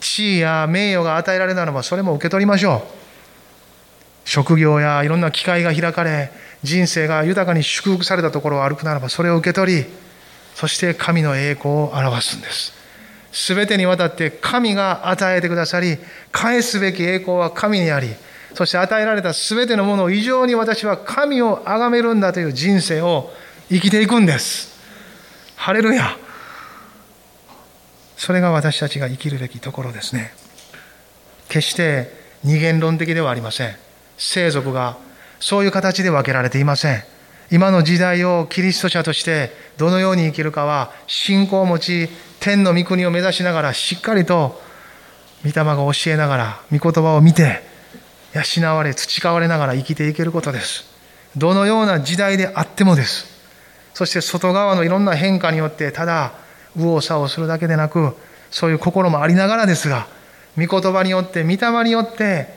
[0.00, 4.28] 地位や名誉が与えられるならばそれも受け取りましょう。
[4.28, 6.30] 職業やいろんな機会が開かれ
[6.66, 9.84] 人生が豊かに祝福されたところを歩くならばそれを受け取り
[10.54, 12.74] そして神の栄光を表すんです
[13.32, 15.98] 全てにわたって神が与えてくださり
[16.32, 18.08] 返すべき栄光は神にあり
[18.56, 23.30] そして与えられた全てのものを異常に私は神を崇めるんだという人生を
[23.68, 24.74] 生きていくんです。
[25.56, 26.16] ハレルヤ。
[28.16, 30.32] それが私たちが生きるべきところですね。
[31.48, 32.10] 決して
[32.44, 33.76] 二元論的ではありません。
[34.16, 34.96] 聖族が
[35.40, 37.16] そういう形で分けられていません。
[37.50, 42.08] 今の時代をキリスト者としてどのように生きるかは信仰を持ち
[42.40, 44.60] 天の御国を目指しながらしっかりと
[45.44, 47.62] 御霊が教えながら御言葉を見て
[48.34, 50.84] 養われ培われながら生きていけることです
[51.36, 53.26] どのような時代であってもです
[53.94, 56.32] そして外側のいろんな変化によってただ
[56.74, 58.16] 右往左往するだけでなく
[58.50, 60.08] そういう心もありながらですが
[60.58, 62.48] 御言葉によって御霊によって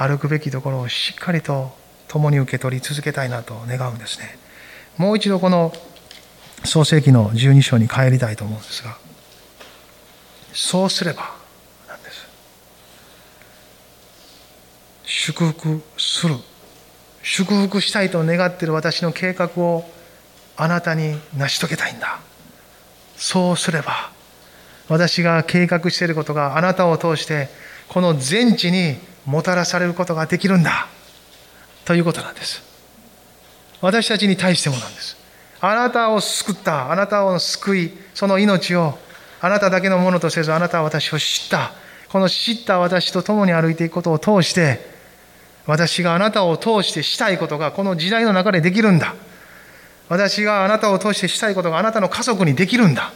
[0.00, 1.72] 歩くべきところをしっかりと
[2.06, 4.38] 共に受け取り続けたいなと願うんですね。
[4.96, 5.72] もう一度この
[6.64, 8.96] 創世記の12章に帰りたいと思うんですが
[10.52, 11.34] そうすれば
[11.88, 12.28] なんです。
[15.02, 16.36] 祝福する。
[17.24, 19.84] 祝福したいと願っている私の計画を
[20.56, 22.20] あなたに成し遂げたいんだ。
[23.16, 24.12] そうすれば
[24.88, 27.48] 私が計画していることがあなたを通して
[27.88, 28.96] この全地に
[29.28, 30.88] もたらされることができるんだ。
[31.84, 32.62] ということなんです。
[33.82, 35.18] 私たちに対してもなんです。
[35.60, 36.90] あなたを救った。
[36.90, 38.98] あなたを救いその命を
[39.42, 41.72] あなただけのものとせずあなたは私を知った。
[42.08, 44.80] この知った私と共に歩いていくことを通して
[45.66, 49.14] 私があなたを通してしたいことがこの時代の中でできるんだ。
[50.08, 53.12] 私があなたを通してしたいことがあなたの家族にできるんだ。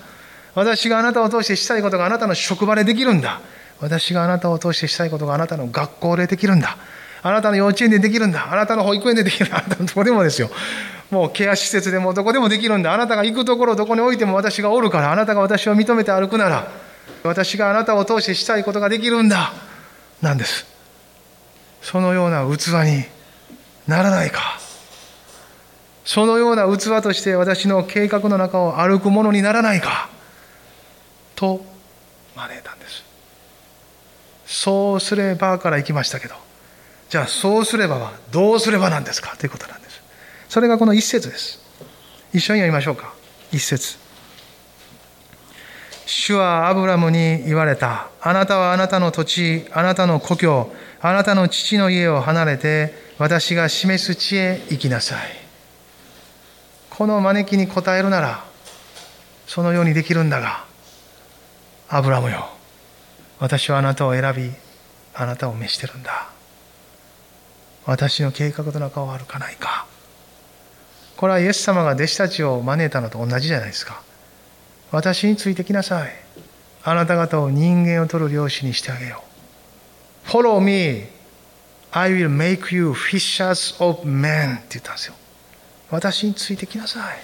[0.54, 3.40] 私があなたを通してしたいことがあなたの職場でできるんだ。
[3.82, 6.78] 私があなたを通してしたいことがあなたの学校でできるんだ。
[7.20, 8.52] あなたの幼稚園でできるんだ。
[8.52, 9.46] あなたの保育園でできる。
[9.46, 10.50] んだあなたのどこでもですよ。
[11.10, 12.94] もうケア施設でもどこでもできるんだ。
[12.94, 15.12] あなたが行くところどこにおいても私がおるから。
[15.12, 16.70] あなたが私を認めて歩くなら。
[17.24, 19.52] 私があなたを通してしたいことができるんだ。
[20.20, 20.64] なんです。
[21.80, 23.04] そのような器に
[23.88, 24.60] ならないか。
[26.04, 30.08] そのような器として私の計画の中を歩くものにならないか。
[31.34, 31.64] と
[32.36, 32.71] 招いた。
[34.52, 36.34] そうすればから行きましたけど。
[37.08, 39.36] じゃあそうすればはどうすればなんですか？
[39.36, 40.02] ということなんです。
[40.48, 41.58] それがこの一節です。
[42.32, 43.14] 一緒に読みましょうか。
[43.50, 43.96] 一節。
[46.04, 48.08] 主はアブラムに言われた。
[48.20, 55.18] あなたはあなたの土地、あなたの故郷、あなたの父の家を離れて、私が示す地へ行きなさい。
[56.90, 58.44] この招きに応えるなら、
[59.46, 60.64] そのようにできるんだが、
[61.88, 62.48] アブラムよ、
[63.42, 64.52] 私はあなたを選び、
[65.14, 66.30] あなたを召してるんだ。
[67.84, 69.84] 私の計画の中を歩かないか。
[71.16, 74.00] これはイエス様が弟子たちを招いたのと同じじゃないですか。
[74.92, 76.12] 私についてきなさい。
[76.84, 79.24] あなた方を人間を取る漁師にしてあげよ
[80.24, 80.28] う。
[80.28, 81.08] Follow me.
[81.90, 85.14] I will make you fishers of men って言ったんですよ。
[85.90, 87.18] 私についてきなさい。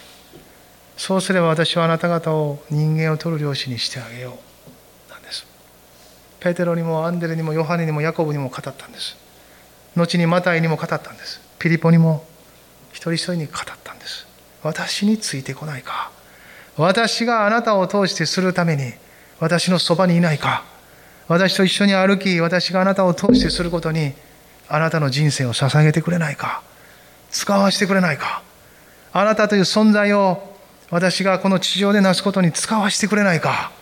[0.96, 4.47] そうすれば私はあなた方を人間を取る漁師にしてあげよう。
[6.40, 9.16] ペテロにもアンデレにもヨハネにもヤコブにも語ったんです。
[9.96, 11.40] 後にマタイにも語ったんです。
[11.58, 12.24] ピリポにも
[12.92, 14.26] 一人一人に語ったんです。
[14.62, 16.10] 私についてこないか。
[16.78, 18.92] 私があなたを通してするために
[19.40, 20.64] 私のそばにいないか
[21.26, 24.12] 私と一緒に歩き私があなたを通してすることに
[24.68, 26.62] あなたの人生を捧げてくれないか
[27.30, 28.42] 使わせてくれないか
[29.12, 30.56] あなたという存在を
[30.90, 33.72] 私がこの地上で成すことに使わせてくれないか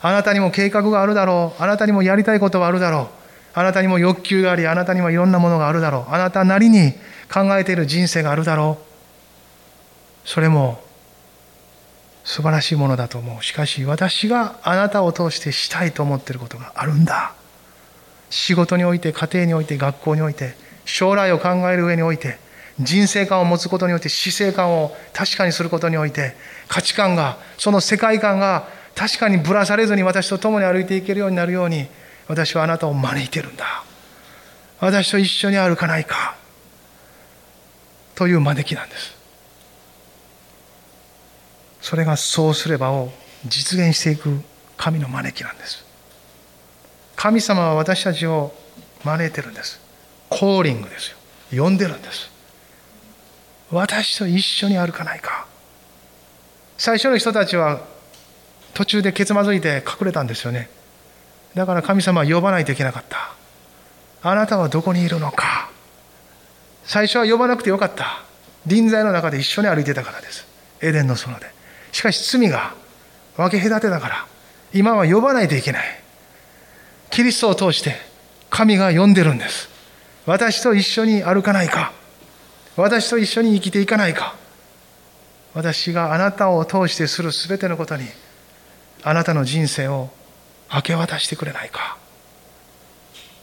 [0.00, 1.62] あなたにも計画があるだろう。
[1.62, 3.58] あなたにもやりたいことはあるだろう。
[3.58, 6.14] あなたにも欲求がありあなたにもいろんなものがあるだろう。
[6.14, 6.92] あなたなりに
[7.32, 8.78] 考えている人生があるだろ
[10.24, 10.28] う。
[10.28, 10.80] それも
[12.22, 13.42] 素晴らしいものだと思う。
[13.42, 17.32] しかし私があなたを通してしたいと思っていることがあるんだ。
[18.30, 22.38] 仕事において家庭において学校において将来を考える上において
[22.78, 26.34] 人生観を持つことにおいて死生観を確かにすることにおいて
[26.68, 31.86] 価値観がその世界観が確かにぶらされずに私と共に歩いていけるようになるように
[32.26, 33.84] 私はあなたを招いてるんだ。
[34.80, 36.36] 私と一緒に歩かないか。
[38.16, 39.16] という招きなんです。
[41.80, 43.12] それがそうすればを
[43.46, 44.40] 実現していく
[44.76, 45.84] 神の招きなんです。
[47.14, 48.52] 神様は私たちを
[49.04, 49.80] 招いてるんです。
[50.28, 51.12] コーリングです
[51.52, 51.62] よ。
[51.62, 52.32] 呼んでるんです。
[53.70, 55.46] 私と一緒に歩かないか。
[56.76, 57.96] 最初の人たちは
[58.74, 60.70] 途中でけつまずいて隠れたんですよね。
[61.54, 63.32] だから神様は呼ばないといけなかった。
[64.22, 65.70] あなたはどこにいるのか。
[66.84, 68.22] 最初は呼ばなくてよかった。
[68.66, 70.46] 臨在の中で一緒に歩いてたからです。
[70.80, 71.46] エデンの園で。
[71.92, 72.74] しかし罪が
[73.36, 74.26] 分け隔てだから。
[74.72, 75.84] 今は呼ばないといけない。
[77.10, 77.96] キリストを通して
[78.50, 79.68] 神が呼んでるんです。
[80.26, 81.92] 私と一緒に歩かないか。
[82.76, 84.34] 私と一緒に生きていかないか。
[85.54, 88.04] 私があなたを通してする全てのことに
[89.02, 90.10] あなたの人生を
[90.72, 91.96] 明け渡してくれないか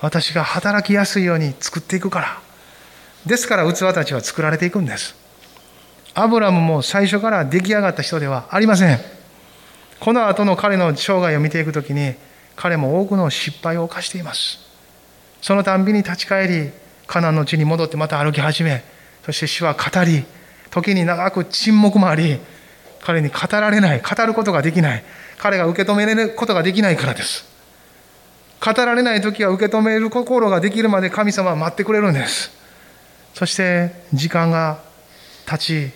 [0.01, 2.41] 私が働きやすいように作っていくから
[3.25, 5.25] ですから器たちは作られていくんです
[6.17, 8.99] アブラムも最初から出来上がった人ではありません。
[9.99, 12.15] この後の彼の生涯を見ていくときに、
[12.55, 14.59] 彼も多くの失敗を犯しています。
[15.41, 16.71] そのたんびに立ち返り、
[17.05, 18.85] カナンの地に戻ってまた歩き始め、
[19.25, 20.23] そして主は語り、
[20.71, 22.39] 時に長く沈黙もあり、
[23.01, 25.03] 彼に語られない、語ることができない、
[25.37, 27.45] 彼が受け止めることができないからです。
[28.63, 32.51] 語られない時は受け止める心ができるまで神様は待ってくれるんです。
[33.33, 34.79] そして時間が
[35.45, 35.91] 経ち、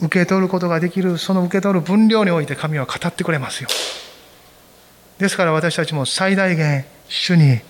[0.00, 3.68] 受け取ることができるその受け取る分量において神は語ってくれますよ
[5.18, 7.60] ですから私たちも最大限主に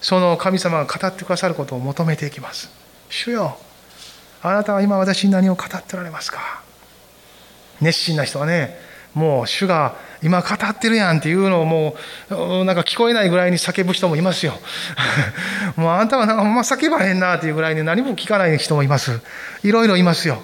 [0.00, 2.68] その神様が語ってくださることを求めていきます
[3.08, 3.56] 主よ
[4.42, 6.64] あなたは今私に何を語っておられますか？
[7.80, 8.76] 熱心な人はね
[9.14, 11.94] もう主が今語ってるやんっていうのをも
[12.30, 14.54] うなんか聞こえないぐらいに叫ぶ人もいますよ。
[15.76, 19.20] もうあんたはなんかほんま叫ばへんなっていうぐらいに何も聞かない人もいます。
[19.62, 20.42] いろいろいますよ。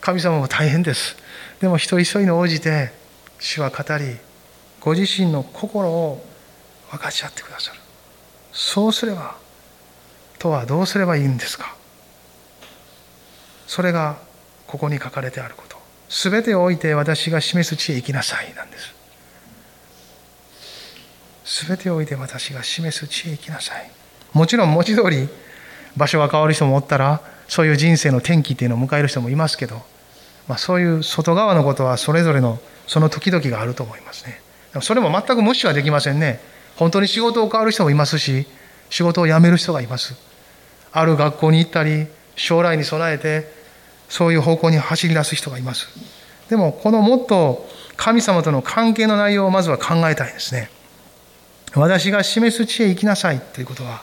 [0.00, 1.16] 神様も大変です。
[1.60, 2.92] でも人一人に応じて
[3.38, 4.18] 主は語り
[4.80, 6.26] ご自身の心を
[6.90, 7.78] 分かち合ってくださる。
[8.52, 9.36] そうすれば
[10.38, 11.76] とはどうすればいいんですか
[13.68, 14.16] それが
[14.66, 15.76] ここに書かれてあること。
[16.08, 19.01] すべてを置いて私が示す地へ行きなさいなんです。
[21.52, 23.90] すべてを置いて私が示す地へ行きなさい。
[24.32, 25.28] もちろん文字通り
[25.98, 29.82] 場所が変わる人もおったらそういう人生の転機っていうのを迎える人もいますけど、
[30.48, 34.40] まあ、そういう外側のことはそれぞれのその時々があると思いますね。
[34.80, 36.40] それも全く無視はできませんね。
[36.76, 38.46] 本当に仕事を変わる人もいますし
[38.88, 40.14] 仕事を辞める人がいます。
[40.90, 43.52] ある学校に行ったり将来に備えて
[44.08, 45.88] そういう方向に走り出す人がいます。
[46.48, 50.70] でもこのもっと神様との関係の内容をまずは考えたいですね。
[51.74, 54.02] 私が示す地へ行きなさいということは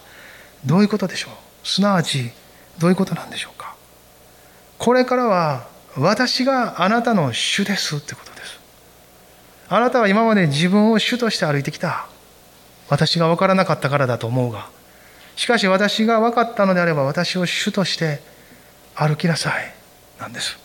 [0.65, 1.67] どういうことでしょう？
[1.67, 2.32] すなわち
[2.79, 3.75] どういうことなんでしょうか？
[4.77, 8.60] これからは私があなたの主ですということです。
[9.69, 12.08] あなたは今まで自分を主として歩いてきた。
[12.89, 14.67] 私が分からなかったからだと思うが。
[15.36, 18.19] しかし私が分かったのであれば私を主として
[18.95, 19.73] 歩きなさい。
[20.19, 20.58] なんです。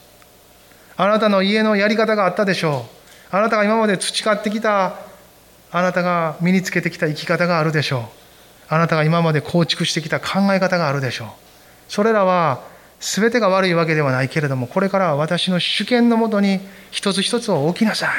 [0.96, 2.86] あなたの家のやり方があったでしょ
[3.32, 3.36] う。
[3.36, 4.96] あなたが今まで培ってきた
[5.76, 8.02] あなたが身につけてきた生き方があるでしょう。
[8.68, 11.28] あなたが今まで構築してきた考え方があるでしょう。
[11.88, 12.62] それらは
[13.00, 16.60] 全てが悪いわけではないけれどもこれからは私の主権のもとに
[16.92, 18.10] 一つ一つを置きなさい。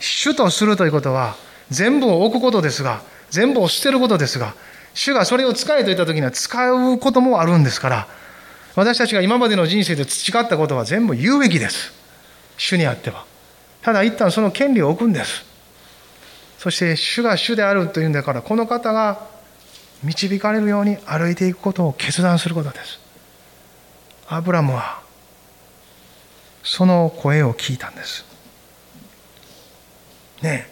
[0.00, 1.36] 主とするということは
[1.70, 4.56] 全部を置くことですが全部を捨てることですが
[4.92, 8.08] 主がそれを使えと言った時には使うこともあるんですから
[8.74, 11.92] 私たちが今までの人生で培ったことは全部言うべきです。
[12.56, 13.24] 主にあっては。
[13.82, 15.51] ただ一旦その権利を置くんです。
[16.62, 19.26] そして主が主であるというんだからこの方が
[20.04, 23.00] 導かれるように歩いていくことを決断することです。
[24.28, 25.02] アブラムは
[26.62, 28.24] その声を聞いたんです。
[30.40, 30.68] ね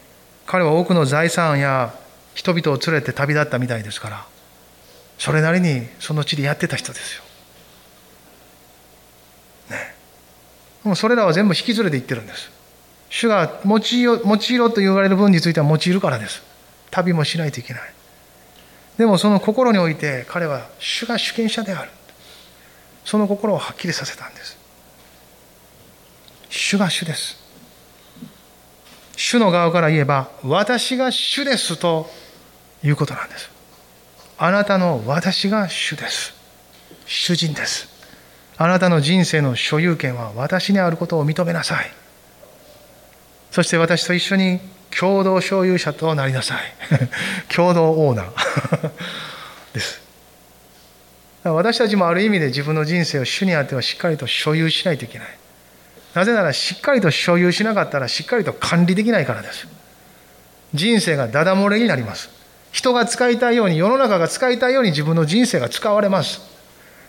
[0.47, 1.93] 彼は多くの財産や
[2.35, 4.27] 人々を連れて旅立ったみたいですから
[5.19, 7.25] それなりにその地でやってた人ですよ。
[9.71, 9.97] ね
[10.85, 12.60] もうそれらは全部引き連れていってるんです。
[13.11, 16.43] 主が用いろ用いろと言われる分については用いるからです。
[16.91, 17.83] 旅もしないといけない。
[18.97, 21.91] でもその心において彼は主が主権者である。
[23.05, 24.57] その心をはっきりさせたんです。
[26.49, 27.37] 主が主です。
[29.17, 32.09] 主の側から言えば、私が主ですと
[32.83, 33.51] いうことなんです。
[34.39, 36.33] あなたの私が主です。
[37.07, 37.89] 主人です。
[38.57, 42.00] あなたの人生の所有権は私にあることを認めなさい。
[43.51, 44.61] そして私と一緒に
[44.97, 46.59] 共同所有者となりなさい。
[47.55, 48.91] 共同オーナー。
[49.75, 50.01] です。
[51.45, 55.29] 私たちもある意味で自分の人生を主にあってはしっかりと所有しないといけない。
[56.15, 59.67] なぜならしっかりと所有しなかったらしっかりと管理できないからです。
[60.75, 62.31] 人生がダダ漏れになります。
[62.73, 66.41] 人が使いたいように世の中が使いたいように自分の人生が使われます。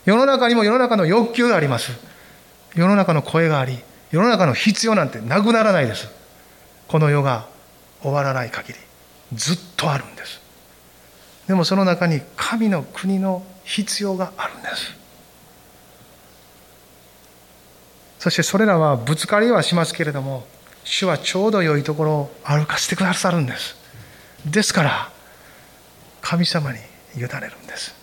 [0.04, 1.92] 世の中にも世の中の欲求があります。
[2.74, 3.78] 世の中の声があり
[4.10, 6.21] 世の中の必要なんてなくならないです。
[6.92, 7.46] この世が
[8.02, 8.78] 終わらない限り
[9.32, 10.42] ずっとあるんです。
[11.48, 14.92] でもその中に神の国の必要があるんです。
[18.18, 20.46] そしてそれらはぶつかりはしますけれども
[20.84, 23.74] 主はちょうど良いところを歩かせてくださるんです。
[24.44, 25.10] ですから
[26.20, 26.78] 神様に
[27.16, 27.28] 委ねる
[27.64, 27.94] んです。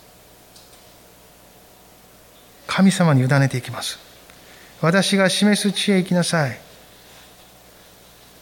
[2.65, 3.99] 神様に委ねていきます。
[4.81, 6.68] 私が示す地へ行きなさい。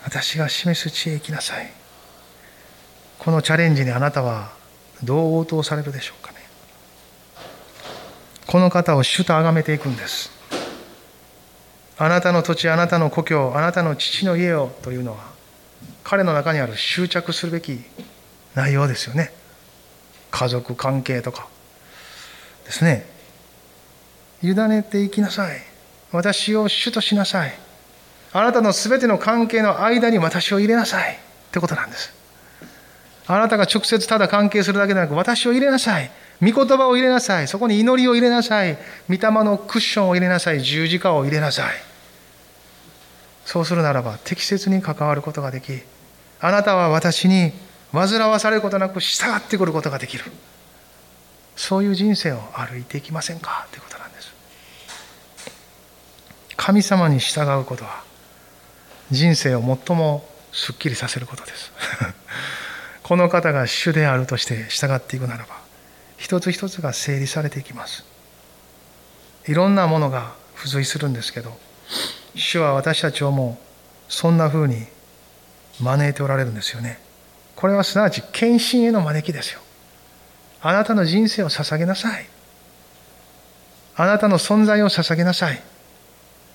[0.08, 1.70] 私が示す地へ行きなさい。
[3.20, 4.54] このチャレンジにあなたは
[5.04, 6.38] どう応答されるでしょうかね。
[8.46, 10.32] この方を主と崇めていくんです。
[11.98, 15.26] あなたの土地あなたの故郷あなたの父の家をというのは
[16.06, 17.82] 彼の中にある執着するべき
[18.56, 19.34] 内容ですよね。
[20.32, 21.50] 家族関係とか。
[22.64, 23.06] ですね。
[24.42, 25.60] 委ねていきなさい。
[26.14, 27.67] 私を主としなさい。
[28.34, 31.14] あなたの全ての関係の間に私を入れなさい。
[31.14, 31.18] っ
[31.52, 32.14] てことなんです。
[33.26, 36.12] あなたが直接ただ関係するだけでなく私を入れなさい。
[36.42, 37.48] 御言葉を入れなさい。
[37.48, 38.78] そこに祈りを入れなさい。
[39.10, 40.62] 御霊のクッションを入れなさい。
[40.62, 41.74] 十字架を入れなさい。
[43.46, 45.72] そうするならば適切に関わることができ
[46.42, 47.54] あなたは私に
[47.94, 50.26] 煩わされることなく従ってくることができる。
[51.56, 53.68] そういう人生を歩いていきませんか？
[53.72, 54.32] ということなんです。
[56.56, 58.04] 神様に従うことは
[59.12, 61.72] 人生を最もすっきりさせることです。
[63.04, 65.56] この方が主であるとして従っていくならば
[66.18, 68.04] 一つ一つが整理されていきます。
[69.46, 71.58] いろんなものが付随するんですけど
[72.36, 73.58] 主は私たちをも
[74.10, 74.88] うそんな風に
[75.80, 77.00] 招いておられるんですよね。
[77.56, 79.62] これはすなわち献身への招きですよ。
[80.62, 82.28] あなたの人生を捧げなさい。
[83.96, 85.62] あなたの存在を捧げなさい。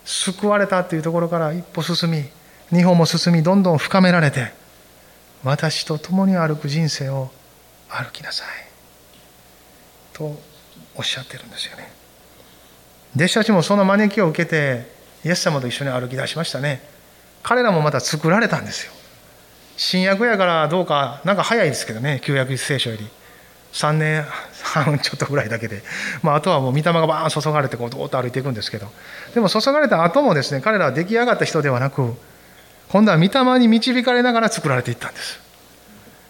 [0.04, 2.24] 救われたというところから一歩進み
[2.72, 4.52] 二歩も進みどんどん深められて
[5.44, 7.30] 私と共に歩く人生を
[7.88, 8.46] 歩きなさい。
[10.14, 10.38] と
[10.94, 11.92] おっしゃってるんですよね。
[13.16, 14.86] 弟子たちもその招きを受けて
[15.24, 16.80] イエス様と一緒に歩き出しましたね。
[17.42, 18.92] 彼らもまた作られたんですよ。
[19.76, 23.08] 新約やからどうかなんか早いですけどね旧約聖書より。
[23.72, 24.24] 3年
[24.62, 25.82] 半ちょっとぐらいだけで、
[26.22, 28.86] まあ、あとはもう御霊がバーン注がれてこうどーっと歩いていくんですけど。
[29.34, 32.14] でも注がれた後もですね彼らは出来上がった人ではなく
[32.92, 35.40] 今度は御霊に導かれながら作られていったんです。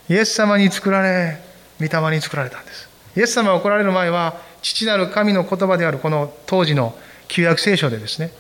[0.09, 1.39] イエス様に作られ
[1.81, 2.89] 御霊に作られたんです。
[3.17, 6.97] イエス様が来られる前は父なる神の言葉であるこの当時の
[7.27, 8.31] 旧約聖書でですね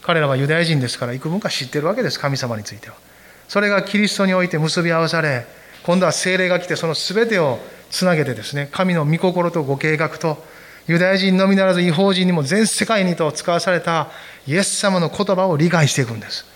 [0.00, 2.94] 彼らはユダヤ人ですから幾分か知ってるわけです神様については。
[3.48, 5.44] それがキリストにおいて結び合わされ
[5.82, 7.58] 今度は精霊が来てその全てを
[7.90, 10.38] つなげてですね神の御心とご計画と
[10.86, 14.08] ユダヤ人のみならず違法人にも全世界にと使わされた
[14.46, 16.51] イエス様の言葉を理解していくんです。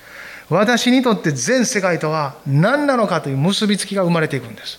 [0.48, 4.78] 私にとって全世界とは何なのかという結びつきが生まれていくんです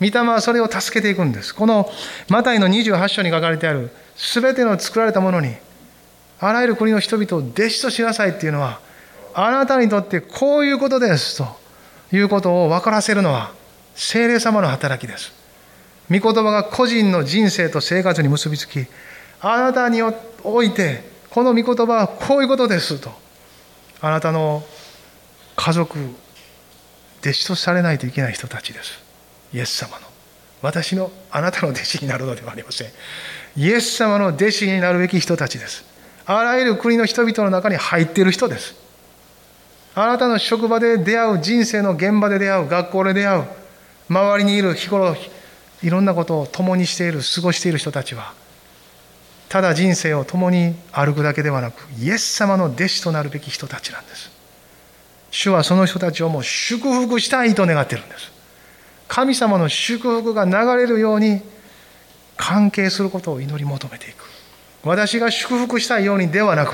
[0.00, 1.90] 御霊はそれを助けていくんですこの
[2.28, 5.54] マタイの28章に書かれてある全ての作られたものに
[6.38, 8.80] あらゆる国の人々を弟子としなさいっていうのは
[9.34, 11.46] あなたにとってこういうことですと
[12.12, 13.52] いうことを分からせるのは
[13.94, 15.32] 精霊様の働きです。
[16.10, 18.86] 御言葉が個人の人生と生活に結びつき、
[19.40, 20.00] あなたに
[20.42, 23.10] おいて、この御言葉はこういうことですと、
[24.00, 24.64] あなたの
[25.62, 25.98] 家族、
[27.20, 28.98] 弟子とされないといけない人たちです。
[29.52, 30.06] イエス様の。
[30.62, 32.88] 私のあなたの弟子になるのではありません。
[33.56, 35.84] イエス様の弟子になるべき人たちです。
[36.24, 38.74] あらゆる国の人々の中に入っている人です。
[39.94, 43.44] あなたの職場で出会う、人生の現場で出会う、学校で出会う、
[44.08, 45.14] 周りにいる日頃、
[45.82, 48.32] いろんなことを共にしている、過ごしている人たちは、
[49.50, 54.39] ただ人生を共に歩くだけではなく、イエス様の弟子となるべき人たちなんです。
[55.30, 58.32] 主はその人たちをもう祝福したいと願っているんです。
[59.08, 61.40] 神様の祝福が流れるように
[62.36, 64.24] 関係することを祈り求めていく。
[64.82, 66.72] 私が祝福したいようにではなく、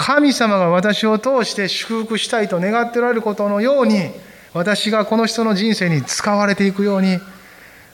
[0.00, 4.10] 神様が私を通して祝福したいと願っておられることのように
[4.54, 7.18] 私がこの人の人生に使われていくように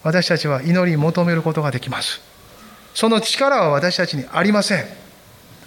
[0.04, 2.20] 私たちは祈り求めることができます
[2.94, 4.84] その力は私たちにありません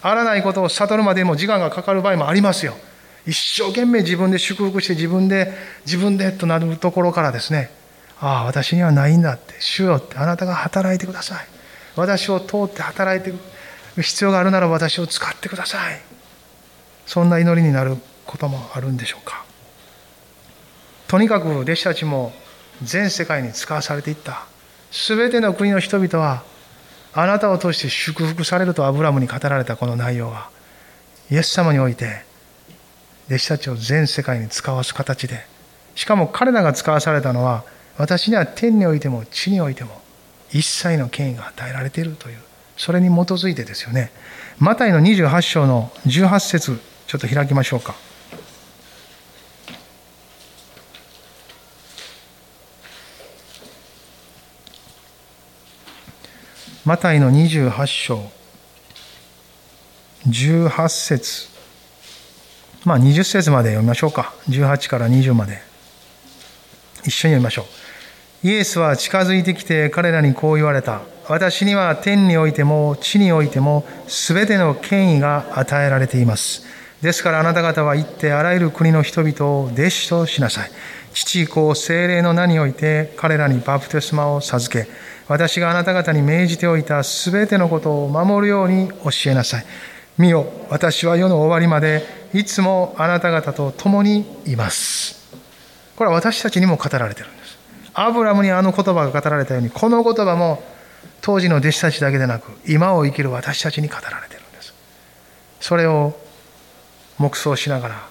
[0.01, 2.73] あらないことを悟るまでも時間がかかる場合もありますよ
[3.25, 5.53] 一生懸命自分で祝福して自分で
[5.85, 7.69] 自分でとなるところからですね
[8.21, 11.47] ああ私にはないんだって主よってあなたが働いてください。
[11.95, 16.01] 私を通って働いていく必要があるなら私を使ってください。
[17.05, 19.43] そんな祈りになることもあるんでしょうか。
[21.07, 22.33] とにかく弟子たちも
[22.83, 24.45] 全世界に使わされていった。
[24.91, 26.43] 全ての国の人々は
[27.13, 30.49] あなたを通して祝福されるとアブラムに語られたこの内容は
[31.31, 32.23] イエス様において
[33.29, 35.45] 弟子たちを全世界に使わす形で
[35.95, 37.63] しかも彼らが使わされたのは
[37.97, 40.01] 私には天においても地においても
[40.51, 42.37] 一切の権威が与えられているという
[42.75, 44.11] それに基づいてですよね
[44.57, 47.95] マタイの28章の18節ちょっと開きましょうか。
[56.85, 58.31] マタイの28章
[60.27, 61.58] 18節
[62.85, 64.33] まあ20節まで読みましょうか。
[64.49, 65.61] 18から20まで。
[67.05, 67.63] 一緒に読みましょ
[68.43, 68.47] う。
[68.47, 71.01] イエスは近づいてきて彼らにこう言われた。
[71.27, 76.65] 私には天においても地においても全ての権威が与えられています。
[77.01, 80.71] ですからあなた方は行ってあらゆる国の人々を弟子としなさい。
[81.13, 84.89] 父子精霊の名において彼らにバプテスマを授け、
[85.27, 89.65] 私があなた方に命じておいたすべてのことを守るように教えなさい。
[90.17, 95.19] 見よ、私は世の終わりまでいつもあなた方と共にいます。
[95.95, 97.57] これは私たちにも語られてるんです。
[97.93, 100.63] アブラムにあの言葉が語られたように、この言葉も
[101.21, 104.73] 当時の弟子たちだけでなく、今を生きる私たちに語られてるんです。
[105.59, 106.13] それを
[107.19, 108.09] 黙想しながら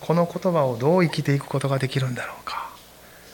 [0.00, 2.70] この言葉をどう生きていくことができるんだろうか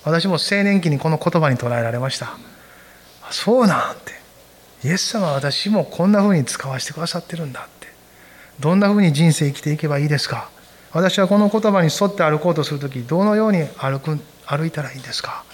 [0.04, 2.36] 私も青年期にこの言葉に捉えられました
[3.30, 4.12] そうなんて
[4.84, 7.68] イエス様は私もこんな風に使わせてくださってるんだ
[8.60, 10.50] どんな風に人生生きていけばいいですか？
[10.92, 15.44] 私はこの言葉に沿って歩こうとするときどのように歩く歩いたらいいですか？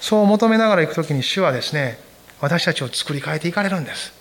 [0.00, 1.98] そう求めながら行くときに主はですね
[2.40, 4.12] 私たちを作り変えていかれるんです。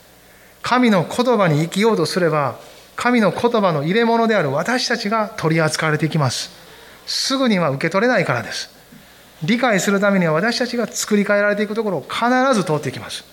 [0.61, 2.59] 神の言葉に生きようとすれば
[2.95, 6.51] 神の言葉の入れ物である私たちが取り扱われていきます。
[7.05, 8.69] すぐには受け取れないからです。
[9.43, 13.25] 理解するためには私たちが作り変えられていくところを必ず通っていきます。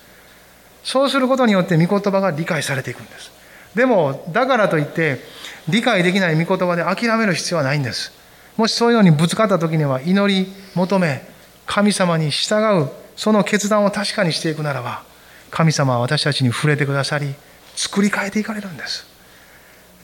[0.82, 3.39] そうすることによって御言葉が理解されていくんです。
[3.74, 5.20] でもだからといって
[5.68, 8.12] 理解できない御言葉で諦める必要はないんです。
[8.56, 11.22] もしそういうのにぶつかった時には祈り求め
[11.66, 15.04] 神様に従うその決断を確かにしていくならば
[15.50, 17.34] 神様は私たちに触れてくださり
[17.76, 19.06] 作り変えていかれるんです。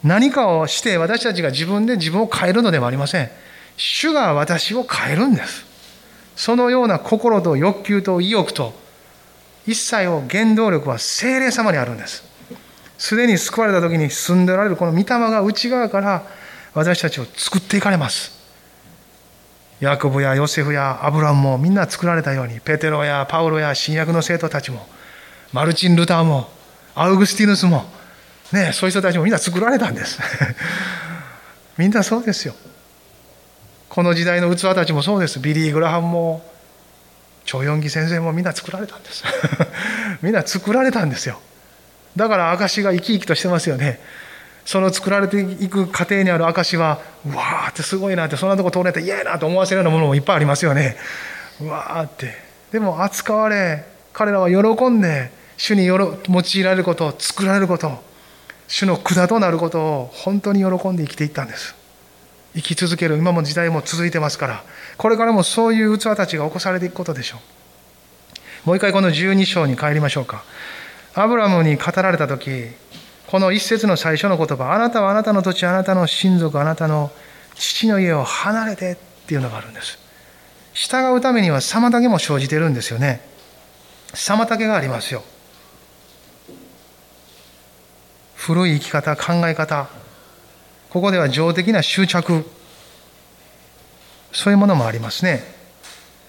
[0.04, 3.30] 何かをして私たちが自分で自分を変えるのではありません。
[3.76, 5.64] 主が私を変えるんです。
[6.36, 8.72] そのような心と欲求と意欲と
[9.66, 12.22] 一切を原動力は精霊様にあるんです。
[12.98, 16.24] すでに救われた時に住んでおられるこの御霊が内側から
[16.74, 18.36] 私たちを作っていかれます。
[19.80, 24.86] ヤコブやヨセフやアブラムもみんな作られたようにペテロやパウロや新約の生徒たちも
[25.52, 26.48] マルチン・ルターも
[26.94, 27.84] アウグスティヌスも
[28.52, 30.18] ねそういう人たちもみんな作られたんです。
[31.76, 32.54] みんなそうですよ。
[33.90, 35.40] この時代の器たちもそうです。
[35.40, 36.42] ビリー・グラハンも
[37.44, 39.24] チョヨンギ先生もみんな作られたんです。
[40.22, 41.40] みんな作られたんですよ。
[42.16, 44.00] だから証が生き生きとしてますよね。
[44.64, 50.96] その作られていく過程にある証はうわーってすごいなってそんなとこ通れて嫌やなと思わせるようなものもいっぱいありますよね。
[51.60, 52.34] うわーって。
[52.72, 58.02] でも扱われ彼らは喜んで主によろ用いられること作られること
[58.66, 61.76] 主の管となることを本当に喜んで生きていったんです。
[62.54, 64.64] 生き続ける今も時代も続いてますから。
[64.96, 67.38] これからもそういう器たちが起こされていくことでしょ
[68.64, 68.68] う。
[68.68, 70.42] もう一回この12章に帰りましょうか。
[71.18, 72.66] アブラムに語られた時
[73.26, 77.10] この一節の最初の言葉あなたはあなたの土地あなたの親族あなたの
[77.54, 78.96] 父の家を離れてっ
[79.26, 79.98] ていうのがあるんです。
[80.74, 83.22] 従うためには妨げも生じてるんですよね。
[84.12, 85.22] 妨げがありますよ。
[88.34, 89.88] 古い生き方考え方
[90.90, 92.48] ここでは情的な執着
[94.32, 95.42] そういうものもありますね。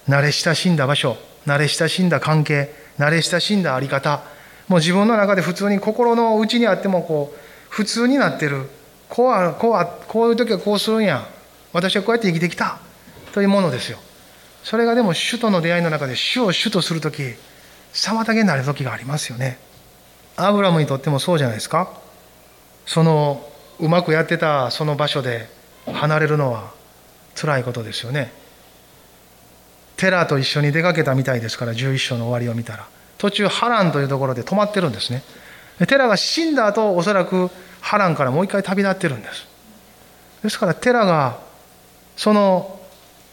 [0.08, 4.37] 慣れ親しんだ場所慣れ親しんだ関係慣れ親しんだ在り方
[4.68, 7.38] もう自分の中で普通に心の内にあってもこう
[7.70, 8.70] 普通になってる。
[9.10, 11.28] こうあこうあこういう時はこうするんや。
[11.74, 12.80] 私はこうやって生きてきた。
[13.34, 14.00] というものですよ。
[14.64, 17.36] それがでも主との出会いの中で主を主とする時
[17.94, 19.60] 妨げになる時がありますよね。
[20.36, 21.94] アブラムにとってもそうじゃないですか。
[22.86, 23.48] その
[23.80, 25.48] うまくやってたその場所で
[25.86, 26.72] 離れるのは
[27.36, 28.32] 辛いことですよね。
[29.96, 32.88] テラと一緒に出かけたみたいですから11章の終わりを見たら。
[33.18, 35.24] 途中ハランというところで止まってるんですね。
[35.88, 37.50] テラが死んだ後おそらく
[37.82, 39.48] ハランからもう一回旅立ってるんです。
[40.44, 41.40] ですからテラが
[42.16, 42.80] その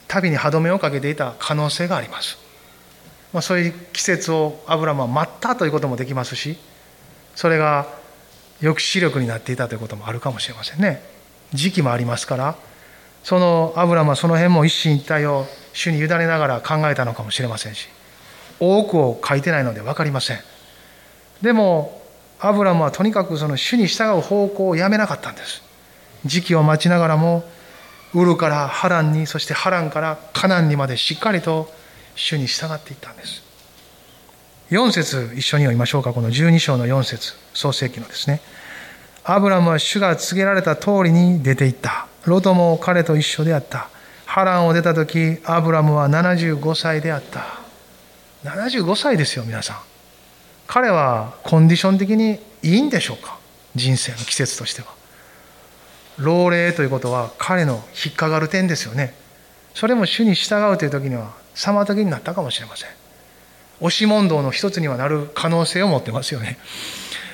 [0.08, 2.38] 旅に歯止めをかけていた可能性があります、
[3.32, 6.56] まあ、そういう季節をアブラムは待ったということもできますし
[7.34, 7.86] それが
[8.60, 11.02] 抑止力になっていたということもあるかもしれませんね。
[11.52, 12.56] 時期もありますから
[13.22, 17.88] そのアブラムはその辺も一進一退を主に委ねながら考えたのかもしれませんし
[18.64, 20.38] 多くを書いてないので分かりません。
[21.42, 22.00] でも
[22.40, 25.62] アブラムはとにかくその主に従う方向をやめなかったんです。
[26.24, 27.44] 時期を待ちながらも
[28.14, 31.68] ウルからハランにそしてハランからカナンにまでしっかりと
[32.14, 33.42] 主に従っていったんです。
[34.70, 36.12] 4節一緒に読みましょうか。
[36.12, 38.40] この12章の4節創世記のですね。
[39.24, 42.06] アブラムは主が告げられた通りに出て行った。
[42.24, 43.88] ロトも彼と一緒であった。
[44.26, 47.63] ハランを出た時アブラムは75歳であった。
[48.44, 49.76] 75歳ですよ皆さん。
[50.66, 53.38] 彼はコンディション的にいいんでしょうか？
[53.74, 54.88] 人生の季節としては。
[56.18, 59.14] 老齢ということは彼の引っかかる点ですよね。
[59.74, 62.90] それも主に従うという時には妨げになったかもしれません。
[63.80, 66.58] 押し問答の一つにはなる可能性を持ってますよね、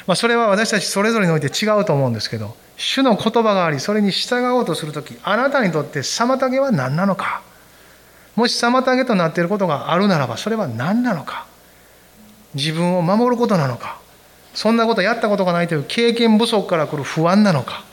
[0.06, 7.42] まあ、それは私たちそれぞれにおいて違うと思うんですけど主の言葉がありそれに従おうとする時あなたにとって妨げは何なのか？
[8.40, 11.46] もし妨げとなっていることがあるならばそれは何なのか？
[12.54, 14.00] 自分を守ることなのか？
[14.54, 17.84] そんなことやったことがないという経験不足から来る不安なのか？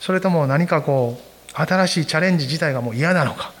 [0.00, 3.52] それとも何かこう新しいチャレンジ自体がもう嫌なのか？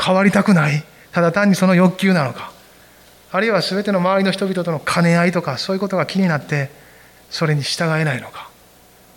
[0.00, 0.84] 変わりたくない？
[1.10, 2.52] ただ単にその欲求なのか？
[3.32, 6.70] あるいは全ての周りの人々との兼ね合いとかそういうことが気になって
[7.28, 8.50] それに従えないのか？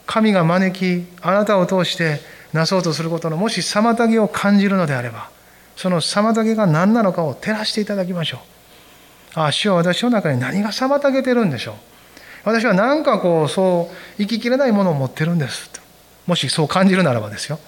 [0.08, 2.22] 神が招きあなたを通して
[2.54, 5.30] なそうとすることのもし妨げを感じるのであれば
[5.78, 8.42] その妨げが何なのかを照らしていただきましょ
[9.36, 9.40] う。
[9.40, 11.76] ああ、主は私の中に何が妨げてるんでしょう。
[12.44, 15.70] 私は何かこう、そう、生ききれないものを持ってるんです。
[16.26, 17.60] もしそう感じるならばですよ。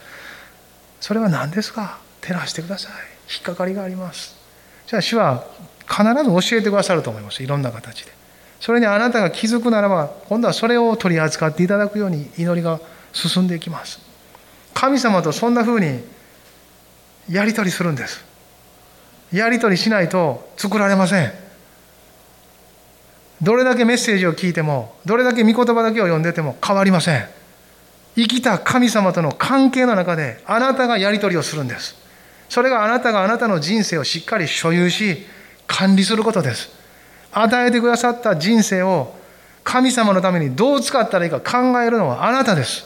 [1.00, 2.00] それは何ですか？
[2.22, 2.92] 照らしてください。
[3.32, 4.36] 引っかかりがあります。
[4.88, 5.46] じゃあ主は
[5.88, 7.44] 必ず教えてくださると思います。
[7.44, 8.12] いろんな形で。
[8.60, 12.82] それにあなたが気づくならば今度はそれを取り扱っていただくように祈りが
[13.14, 14.00] 進んでいきます。
[14.74, 16.04] 神様とそんな風に
[17.30, 18.24] やり取りするんです。
[19.32, 21.32] やり取りしないと作られません。
[23.42, 27.26] どれだけメッセージを聞いてもどれだけ御言葉だけを読んでても変わりません。
[28.16, 31.96] 生きた神様との関係の中であなたがやり取りをするんです。
[32.50, 35.26] それがあなたがあなたの人生をしっかり所有し
[35.68, 36.70] 管理することです。
[37.32, 39.14] 与えてくださった人生を
[39.64, 42.86] 神様のためにどう使ったらいいか考えるのはあなたです。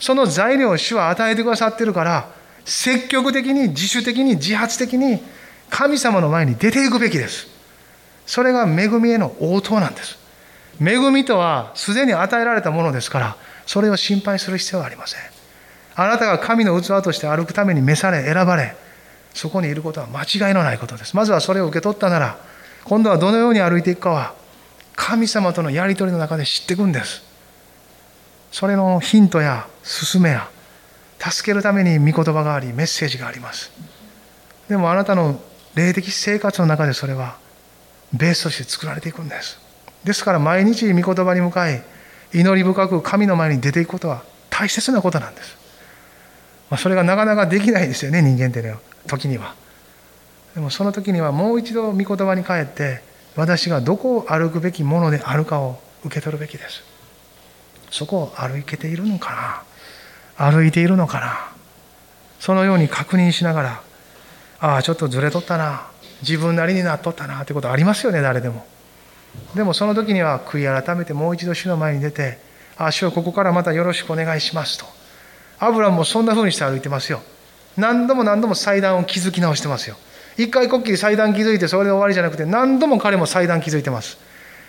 [0.00, 2.35] その材料を主は与えてくださってるから
[2.66, 5.22] 積極的に自主的に自発的に
[5.70, 7.46] 神様の前に出ていくべきです。
[8.26, 10.18] それが恵みへの応答なんです。
[10.80, 15.20] 恵みとはすでに与えられたものですからそれを心配する必要はありません。
[15.94, 18.76] あなたが神の器として歩くために召され選ばれ
[19.32, 21.14] そこにいることは間違いのないことです。
[21.16, 22.36] まずはそれを受け取ったなら
[22.84, 24.34] 今度はどのように歩いていくかは
[24.96, 27.22] 神様とのやり取りの中で知っていくんです。
[28.50, 29.68] それのヒントや
[30.10, 30.48] 勧めや
[31.18, 33.72] 助けるために御言葉がありメッセージがあります。
[34.68, 35.40] でもあなたの
[35.74, 37.38] 霊的生活の中でそれは
[38.12, 39.58] ベースとして作られていくんです。
[40.04, 41.82] ですから毎日御言葉に向かい
[42.32, 45.56] 祈り深く神の前に出ていくことは大切なことなんです、
[46.70, 48.74] まあ、それがなかなかできないですよね人間ってね
[49.06, 49.54] 時には。
[50.54, 53.02] でもその時にはもう一度御言葉に帰って
[53.36, 56.82] 私がどこを歩くべきものであるかを受け取るべきです。
[57.90, 59.62] そこを歩けているのかな。
[60.36, 61.52] 歩いているのかな。
[62.40, 63.80] そのように確認しながら
[64.60, 65.86] ああちょっとずれとったな。
[66.22, 67.42] 自分なりになっとったな。
[67.42, 68.66] ってことありますよね誰でも。
[69.54, 72.38] でもその時には悔い改めてもう一度主の前に出て
[72.78, 74.86] 「ああ主はここからまたよろしくお願いします」と。
[75.58, 77.22] アブラムもそんな風にして歩いてますよ。
[77.76, 79.96] 何度も何度も祭壇を築き直してますよ。
[80.36, 84.18] 一回こっきり祭壇築いてそれで終わりじゃなくて何度も彼も祭壇築いてます。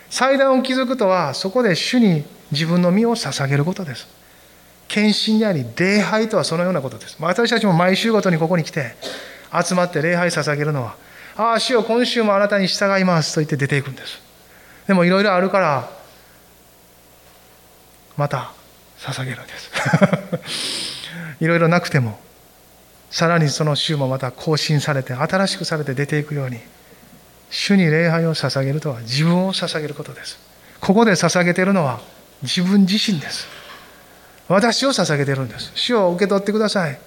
[0.09, 4.16] 祭壇を築くとはそこで主に自分の身を捧げることです。
[4.87, 7.17] 献身であり礼拝とはそのようなことです。
[7.19, 8.95] 私たちも毎週ごとにここに来て
[9.51, 10.95] 集まって礼拝捧げるのは
[11.35, 14.19] ああ主よ今週もあなたに従いますと言って出ていくんです。
[14.87, 15.89] でもいろいろあるから
[18.15, 18.51] また
[18.99, 19.71] 捧げるんです。
[21.39, 22.19] いろいろなくても
[23.11, 26.59] さらにその週もまた更新されて新しくされて出ていくように
[27.49, 30.39] 主に礼拝を捧げるとは自分を捧げることです。
[30.79, 31.99] ここで捧げているのは
[32.41, 33.56] 自分自身です。
[34.47, 35.71] 私を捧げているんです。
[35.75, 36.99] 主を受け取ってください。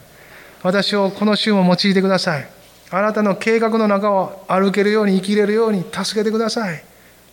[0.62, 2.48] 私をこの週も用いてください。
[2.90, 6.84] あなたの計画の中を歩けるように生きれるように助けてください。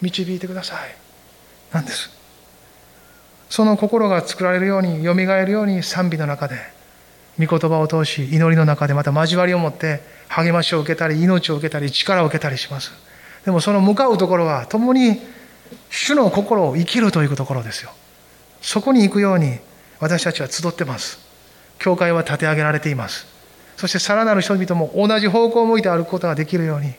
[0.01, 0.95] 導いてください。
[1.73, 2.09] なんです。
[3.49, 6.55] その心が作られるようによみがえるように賛美の中で
[7.39, 12.91] 御言葉を通し祈りの中でまた交わりを持って励ましを受けたり命を受けたり力を受けたりします。
[13.45, 15.21] でもその向かうところは共に
[15.89, 17.91] 主の心を生きるというところですよ。
[18.61, 19.59] そこに行くように
[19.99, 21.19] 私たちは集ってます。
[21.79, 23.25] 教会は立て上げられています。
[23.77, 26.93] そしてさらなる人々も同じ方向を向いて歩くことができるように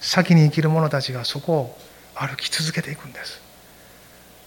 [0.00, 1.78] 先に生きる者たちがそこを
[2.14, 3.40] 歩き続けていくんです。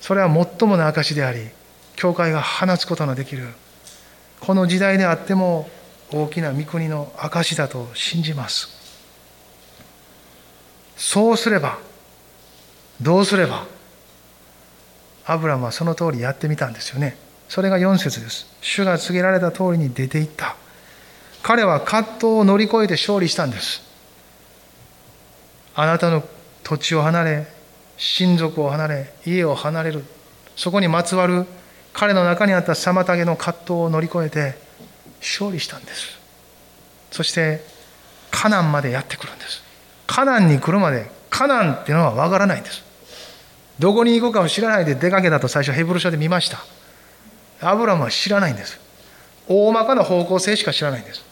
[0.02, 1.50] それは最もの証であり
[1.96, 3.48] 教会が放つことのできる。
[4.42, 5.70] この時代であっても
[6.12, 8.70] 大きな御国の証だと信じます。
[10.98, 11.80] そうすれば
[13.02, 13.66] どうすれば
[15.26, 17.18] アブラムはその通りやってみたんですよね。
[17.50, 18.48] それが4節です。
[18.62, 20.56] 主が告げられた通りに出ていった。
[21.44, 23.84] 彼は葛藤を乗り越えて勝利したんです。
[25.76, 26.24] あなたの
[26.64, 27.48] 土地を離れ
[27.98, 30.04] 親族を離れ家を離れる。
[30.56, 31.46] そこにまつわる
[31.94, 34.58] 彼の中にあった妨げの葛藤を乗り越えて
[35.20, 36.18] 勝利したんです。
[37.12, 37.62] そして
[38.32, 39.64] カナンまでやってくるんです。
[40.08, 42.84] カナンに来るまでカナンっていうのは分からないんです。
[43.80, 46.60] どこに行くかを知らないで出かけたと最初ヘブル書で見ました。
[47.62, 48.80] アブラムは知らないんです。
[49.48, 51.24] 大まかな方向性しか知らないんです。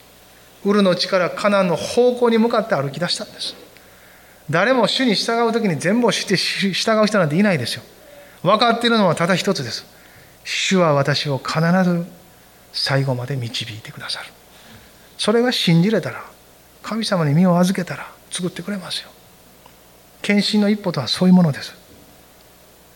[0.65, 3.55] ウルの地からカナンの方向に向かって歩き出したんです。
[4.49, 7.83] 誰も主に従う時に全部を知って従う人なんていないですよ。
[8.43, 9.85] 分かっているのはただ一つです。
[10.43, 12.05] 主は私を必ず
[12.73, 14.27] 最後まで導いてくださる。
[15.17, 16.23] それが信じれたら
[16.81, 19.09] 神様に身を預けたら作ってくれますよ。
[20.21, 21.73] 献身の一歩とはそういうものです。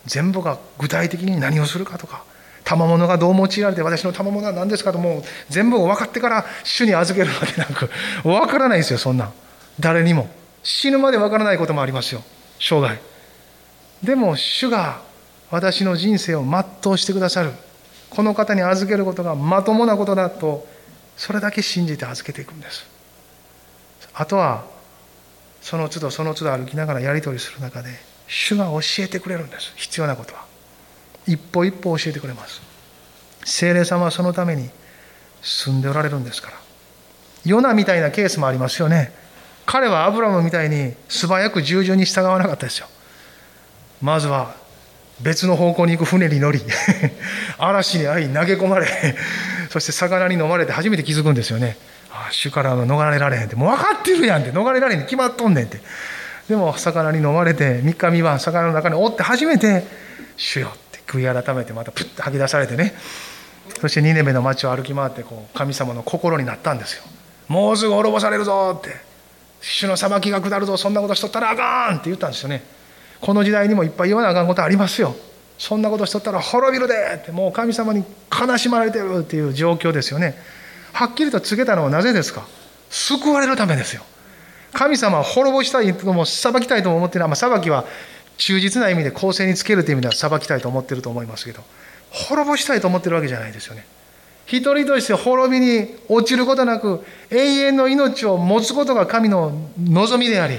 [0.06, 2.24] 全部が具体的に何をするかとか
[2.68, 7.90] 賜物がどう用いられて私の賜物は何ですかともう全部分かってから主に預けるわけなく
[8.24, 9.32] 分からないですよそんな
[9.80, 10.30] 誰にも。
[10.64, 12.24] 死ぬまで分からないこともありますよ。
[12.60, 13.00] 生涯
[14.04, 15.02] でも主が
[15.50, 17.52] 私の人生を全うしてくださる。
[18.10, 20.68] この方に預けることがまともなことだと
[21.16, 22.86] それだけ信じて預けていくんです。
[24.14, 24.66] あとは
[25.62, 27.92] その都度その都度歩きながらやり取りする中で
[28.28, 29.72] 主が教えてくれるんです。
[29.78, 30.47] 必要なことは。
[31.28, 32.62] 一歩一歩教えてくれます。
[33.46, 34.70] 精霊様はそのために
[35.42, 36.58] 住んでおられるんですから。
[37.46, 39.12] ヨナみたいなケースもありますよね。
[39.66, 42.88] 彼はアブラムみたいに素早く従順に従わなかったですよ。
[44.02, 44.56] まずは
[45.22, 46.62] 別の方向に行く船に乗り
[47.58, 48.88] 嵐に遭い投げ込まれ
[49.72, 51.78] そして魚に飲まれて初めて気づくんですよね。
[52.12, 53.56] ああ主から逃れられへんって。
[53.56, 54.52] もう分かってるやんって。
[54.52, 55.82] 逃れられへんに決まっとんねんって。
[56.48, 59.86] でも魚に飲まれて3日3晩魚の中におって初めて
[60.38, 60.72] 主よ。
[61.08, 62.94] 悔い改めてまたプッと吐き出されてね。
[63.82, 67.04] そしてニネベの町を歩き回ってこう神様の心になったんですよ。
[67.48, 68.96] もうすぐ滅ぼされるぞって。
[69.60, 72.64] 主の裁きが下るぞそんなことしとったらあかんって言ったんですよね。
[73.20, 75.16] この時代にもいっぱい言わなあかんことありますよ。
[75.58, 77.32] そんなことしとったら滅びるでって。
[77.32, 80.36] もう神様に悲しまれてるっていう状況ですよね。
[80.94, 82.46] はっきりと告げたのはなぜですか？
[82.90, 84.04] 救われるためですよ。
[84.74, 87.86] 神様は滅ぼしたいとも裁きたいとも思ってる、まあ、裁きは
[88.38, 91.62] 忠実な意味で公正につけるという意味では裁きたいと思ってると思いますけど
[92.12, 93.86] 滅ぼしたいと思ってるわけじゃないですよね。
[94.46, 100.58] 一人として滅びに落ちることなく永遠の命を持つことが神の望みであり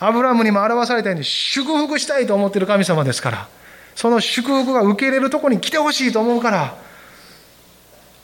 [0.00, 3.48] アブラムにも表されたように祝福したいと思っている神様ですから
[3.94, 6.76] その祝福が受け入れるとこに来てほしいと思うから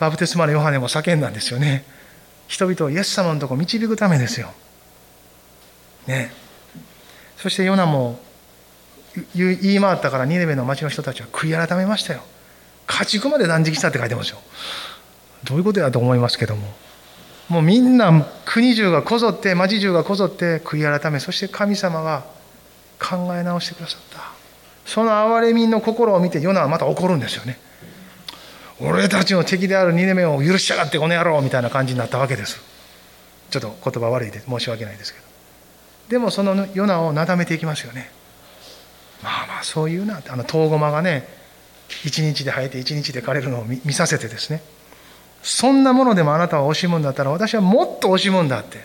[0.01, 1.84] バプテスマのヨハネも叫んだんですよね。
[2.49, 4.53] 人々をイエス様のとこ導くためですよ。
[6.07, 6.32] ね。
[7.36, 8.18] そしてヨナも
[9.35, 12.21] 言い回ったからニネベの町の人たちは悔い改めましたよ。
[12.87, 14.39] 家畜まで断食したって書いてますよ。
[15.45, 16.75] どういうことやと思いますけども。
[17.49, 22.25] もうみんな国中がこぞって町中がこぞって悔い改めそして神様が
[22.99, 24.21] 考え直してくださった。
[24.85, 27.59] その憐れみの心を見てヨナはまた怒るんですよね。
[28.81, 32.61] 俺たちの敵である2年目を許しやがってこの野郎みたいな感じになったわけです。
[33.51, 35.27] ちょっと言葉悪いで申し訳ないですけど。
[36.09, 38.11] でもそのヨナをなだめていきますよね。
[39.23, 41.29] まあまあそういうなあの遠駒がね
[42.05, 44.62] 一日で生えて一日で枯れるのを見させてですね。
[45.43, 48.85] そんなものでもあなたは惜しむんだったら私はもっと惜しむんだって。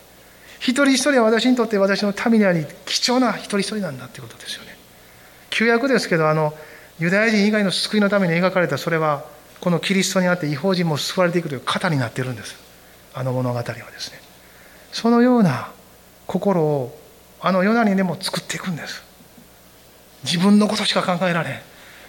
[0.60, 4.78] 一人一人は私にとって私の民であり貴重な一人一人なんだってことですよね。
[5.50, 6.54] 旧約ですけどあの
[7.00, 9.26] ユダヤ人以外の救いのために描かれたそれは
[9.60, 12.56] このキリストにあって違法人も救われていくという型になってるんです。
[13.16, 14.22] あの物語はですね。
[14.92, 15.72] そのような
[16.28, 17.00] 心を
[17.42, 19.04] あのヨナにでも作っていくんです。
[20.24, 21.60] 自分のことしか考えられん。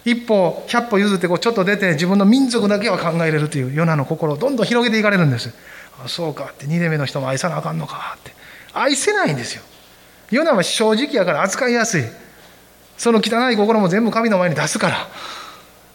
[0.05, 5.53] 一歩百歩譲ってこうちょっと出て自分の民族だけは考えれるというヨナの心をどんどん広げていかれるんです。
[6.03, 6.65] あそうかって。
[6.65, 8.33] 2年目の人も愛さなあかんのかって。
[8.73, 9.63] 愛せないんですよ。
[10.31, 12.03] ヨナは正直やから扱いやすい。
[12.97, 15.07] その汚い心も全部神の前に出すから。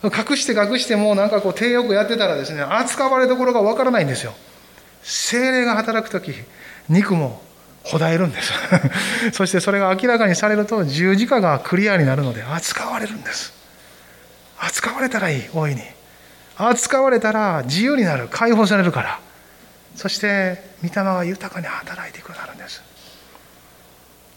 [0.05, 4.33] 隠して隠してもうなんかこう低欲やってたらですね扱われどころがわからないんですよ。
[5.03, 6.33] 精霊が働く時
[6.89, 7.43] 肉も
[7.89, 8.53] ほだえるんです。
[9.33, 13.53] そしてそれが明らかにされると十字架がクリアになるので扱われるんです。
[14.59, 15.83] 扱われたらいい大いに。
[16.59, 18.29] 扱われたら自由になる。
[18.31, 19.21] 解放されるから。
[19.97, 22.83] そして御霊が豊かに働いていくようになるんです。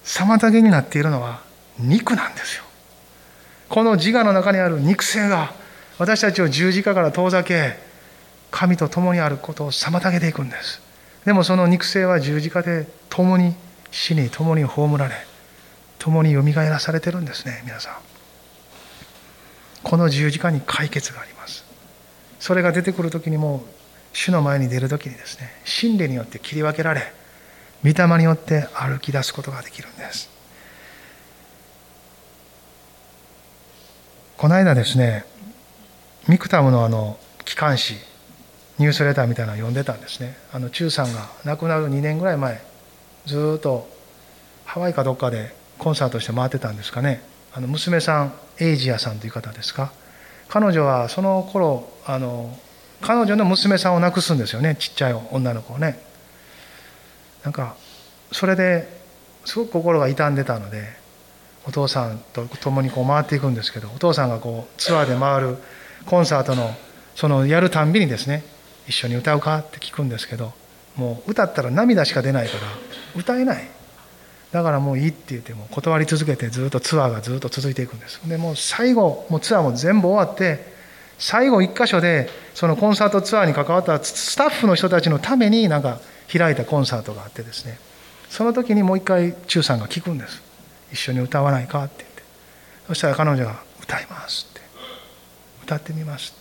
[0.05, 1.41] 妨げになっているのは
[1.77, 2.63] 肉なんですよ。
[3.67, 5.53] この自我の中にある肉性が
[5.97, 7.77] 私たちを十字架から遠ざけ
[8.49, 10.81] 神と共にあることを妨げていくんです。
[11.25, 13.55] でもその肉性は十字架で共に
[13.91, 15.15] 死に共に葬られ
[15.99, 17.93] 共によみがえらされてるんですね皆さん。
[19.83, 21.63] この十字架に解決があります。
[22.39, 23.63] それが出てくる時にも
[24.13, 27.13] 主の前に出る時にですね真理によって切り分けられ
[27.83, 30.29] 御霊によって歩き出すことができるんです。
[34.37, 35.23] この間ですね
[36.27, 37.95] ミクタムのあの機関誌
[38.81, 40.35] ニュースレターみたいなのを読んでたんですね。
[40.51, 42.61] あの中さんが亡くなる2年ぐらい前
[43.27, 43.87] ずっと
[44.65, 47.21] ハワイかどっかでコンサートして回ってたんですかね。
[47.53, 49.91] あの娘さんエイジアさんという方ですか。
[50.49, 52.57] 彼女はその頃あの
[53.01, 54.75] 彼女の娘さんを亡くすんですよね。
[54.75, 55.99] ちっちゃい女の子をね。
[57.43, 57.75] なんか
[58.31, 58.87] それで
[59.45, 60.87] すごく心が傷んでたので
[61.67, 65.57] お父さんと共にこう回っていくんですけどお父さんがこうツアーで回る
[66.05, 66.71] コンサートの
[67.15, 68.43] そのやるたんびにですね
[68.91, 70.51] 一緒に歌うかって聞くんですけど
[70.97, 72.63] もう歌ったら涙しか出ないから
[73.15, 73.69] 歌えない。
[74.51, 78.19] だからもういいって言っても断り続けてずっとツアーがずっと続いていくんです。
[78.27, 80.73] でもう最後もうツアーも全部終わって
[81.17, 87.79] 最後1箇所でそのコンサートツアーに関わったスタッフの人たちのためになんか開いたコンサートがあってですね。
[88.29, 90.41] その時にもう一回忠さんが聞くんです。
[90.91, 92.23] 一緒に歌わないかって言って。
[92.87, 94.61] そしたら彼女が歌いますって。
[95.63, 96.39] 歌ってみますっ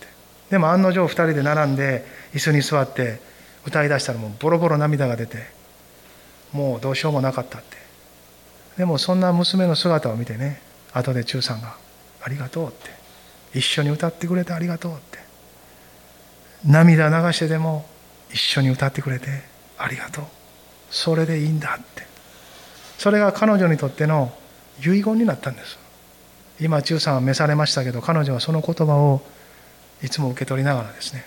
[0.51, 3.19] でも案の定2人で並んで椅子に座って
[3.65, 5.37] 歌いだしたらもうボロボロ涙が出て
[6.51, 7.77] もうどうしようもなかったって。
[8.77, 10.61] でもそんな娘の姿を見てね
[10.93, 11.75] 後で忠さんが
[12.21, 13.01] 「ありがとう」って。
[13.53, 15.19] 一緒に歌ってくれてありがとうって。
[16.65, 17.85] 涙流してでも
[18.31, 19.43] 一緒に歌ってくれて
[19.77, 20.25] ありがとう。
[20.89, 22.05] それでいいんだって。
[22.97, 24.33] それが彼女にとっての
[24.79, 25.77] 遺言になったんです。
[26.59, 29.21] 今忠さんは召されましたけど彼女はその言葉を
[30.03, 31.25] いつも受け取りながらですね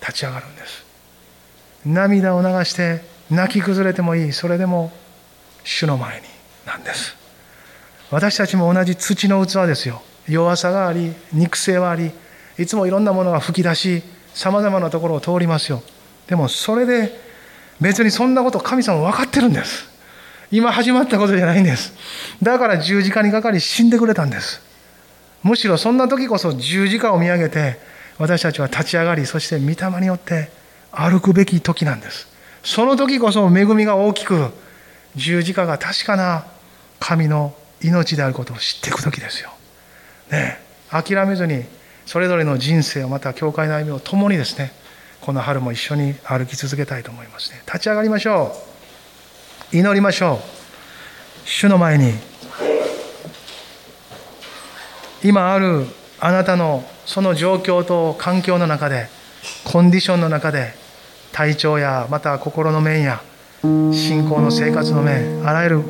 [0.00, 0.84] 立ち上がるんです。
[1.86, 4.32] 涙を流して泣き崩れてもいい。
[4.32, 4.92] それでも
[5.64, 6.26] 主の前に
[6.66, 7.16] なんです。
[8.10, 10.02] 私たちも同じ土の器ですよ。
[10.28, 12.10] 弱さがあり肉声はあり
[12.58, 14.02] いつもいろんなものが吹き出し
[14.34, 15.82] さまざまなところを通りますよ。
[16.26, 17.18] でもそれで
[17.80, 19.90] 別にそんなこと神様分かってるんです。
[20.50, 21.94] 今始まったことじゃないんです。
[22.42, 24.60] だから十字架にかかり死んでくれたんです。
[25.42, 27.78] むしろそんな時こそ十字架を見上げて
[28.18, 30.50] 私たちは立ち上がりそして御霊によって
[30.90, 32.28] 歩くべき時なんです。
[32.62, 34.50] その時こそ恵みが大きく
[35.16, 36.46] 十字架が確かな
[37.00, 39.50] 神の命であることを知っていく時ですよ。
[40.30, 40.58] ね
[40.90, 41.64] 諦めずに
[42.06, 44.72] それぞれの人生をまた教会の歩みを共にですね
[45.20, 47.62] この春も一緒に歩き続けたいと思いますね。
[47.66, 48.54] 立ち上がりましょ
[49.72, 49.76] う。
[49.76, 50.38] 祈りましょう。
[51.48, 52.12] 主の前に。
[55.24, 55.86] 今ある
[56.18, 59.08] あなたのその状況と環境の中で
[59.64, 60.72] コンディションの中で
[61.32, 63.22] 体調やまた心の面や
[63.62, 65.82] 信仰の生活の面あらゆる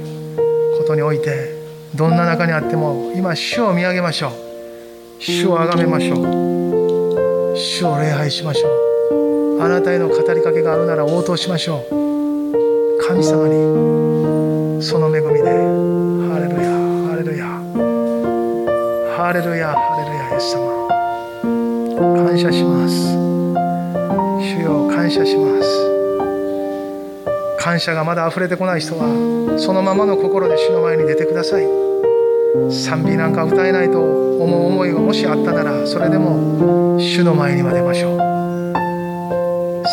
[0.78, 1.62] ことにおいて
[1.94, 4.32] どんな中にあっても今主を見上げましょう。
[5.18, 7.56] 主を崇めましょう。
[7.56, 9.62] 主を礼拝しましょう。
[9.62, 12.98] あなたへの語りかけがあるなら応答しましょう。
[13.06, 16.70] 神様にその恵みでハレルヤ
[17.10, 17.46] ハレルヤ。
[19.16, 20.91] ハレルヤハレルヤイエス様。
[22.02, 23.12] 感謝します。
[24.40, 25.92] 主よ感謝します。
[27.60, 31.66] 感謝がまだ溢れてこない人はそのままの心で主の前に出てください。
[32.70, 38.18] 賛美なんか歌えないと思う思いがもしあったならそれでも主の前には出ましょう。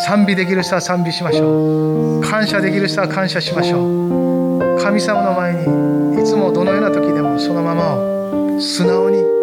[0.08, 2.20] 賛美できる人は賛美しましょう。
[2.22, 4.82] 感謝できる人は感謝しましょう。
[4.82, 9.39] 神様の前にいつもどのような時でもそのままを素直に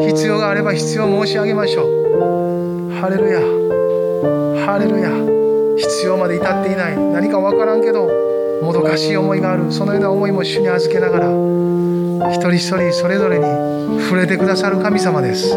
[0.00, 2.92] 必要があれば必要申し上げましょう。
[3.00, 3.40] ハレルヤ。
[4.66, 5.10] ハレルヤ。
[5.76, 6.96] 必要まで至っていない。
[6.96, 8.08] 何か分からんけど
[8.62, 9.72] もどかしい思いがある。
[9.72, 11.26] そのような思いも主に預けながら
[12.32, 13.44] 一人一人それぞれに
[14.04, 15.52] 触れてくださる神様です。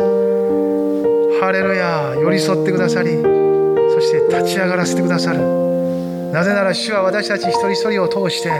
[1.39, 2.15] ハレルヤ。
[2.19, 5.39] 寄り添ってくださりそして立ち上がらせてくださる。
[6.31, 8.51] なぜなら主は私たち一人一人を通して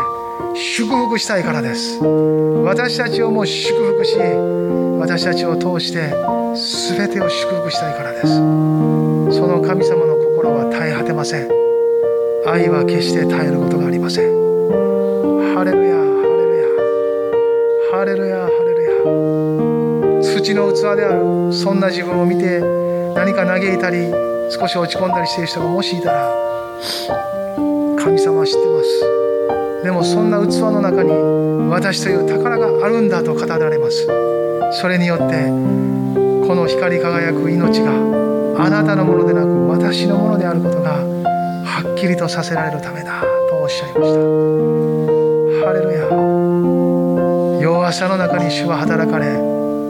[0.55, 1.99] 祝福したいからです。
[2.63, 4.17] 私たちをも祝福し
[4.99, 6.09] 私たちを通して
[6.97, 8.27] 全てを祝福したいからです。
[8.27, 11.47] その神様の心は絶え果てません。
[12.45, 14.25] 愛は決して絶えることがありません。
[15.55, 16.03] ハレルヤハ
[16.37, 16.67] レルヤ。
[17.97, 20.21] ハレルヤハレルヤ。
[20.21, 22.59] 土の器であるそんな自分を見て
[23.15, 24.11] 何か嘆いたり
[24.51, 26.29] 少し落ち込んだりしている人がもしいたら
[27.97, 29.83] 神様は知ってます。
[29.83, 31.11] でもそんな器の中に
[31.69, 34.05] 私という宝があるんだと語られます。
[34.71, 35.25] それによって
[36.47, 37.91] この光り輝く命が
[38.63, 44.19] あなたのものでなく私のものであることがはっきりとさせられるためだとおっしゃいました。
[45.65, 46.07] ハレルヤ。
[47.61, 49.37] 弱さの中に主は働かれ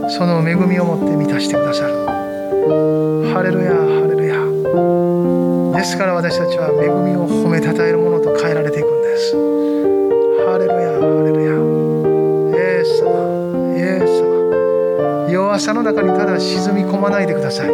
[0.09, 1.93] その恵みを持って満たしてくださる。
[3.33, 4.39] ハレルヤハレルヤ。
[5.77, 9.35] ですから私たちは恵みを褒めたたえるものと変えられていくんです。
[15.59, 17.69] 様弱さの中にただ沈み込まないでください。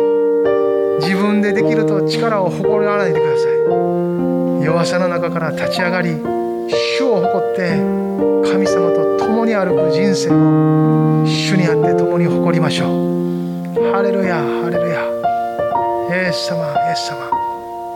[1.02, 4.66] 自分でできると力を誇らないでください。
[4.66, 6.16] 弱さの中から立ち上がり
[6.98, 7.78] 主を誇って
[8.50, 12.90] 神様と共に歩く人生を主にあって共に誇りましょう。
[13.94, 15.06] ハレルヤハレルヤ。
[16.26, 17.30] イエス様イエス様。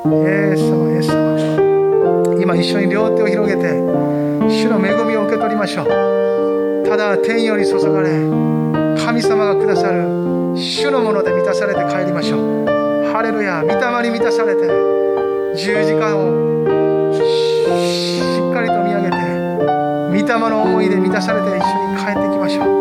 [0.06, 0.14] イ
[0.54, 2.38] エス様イエス様。
[2.40, 3.74] 今一緒に両手を広げて
[4.48, 5.88] 主の恵みを受け取りましょう。
[6.88, 8.59] ただ天より注がれ
[8.98, 10.04] 神様がくださる
[10.56, 12.50] 主のもので満たされて帰りましょう。
[13.12, 14.62] ハレルヤ御霊に満たされて
[15.56, 16.30] 十字架を
[17.14, 19.18] しっかりと見上げて
[20.10, 22.79] 御霊の思いで満たされて一緒に帰ってきましょう。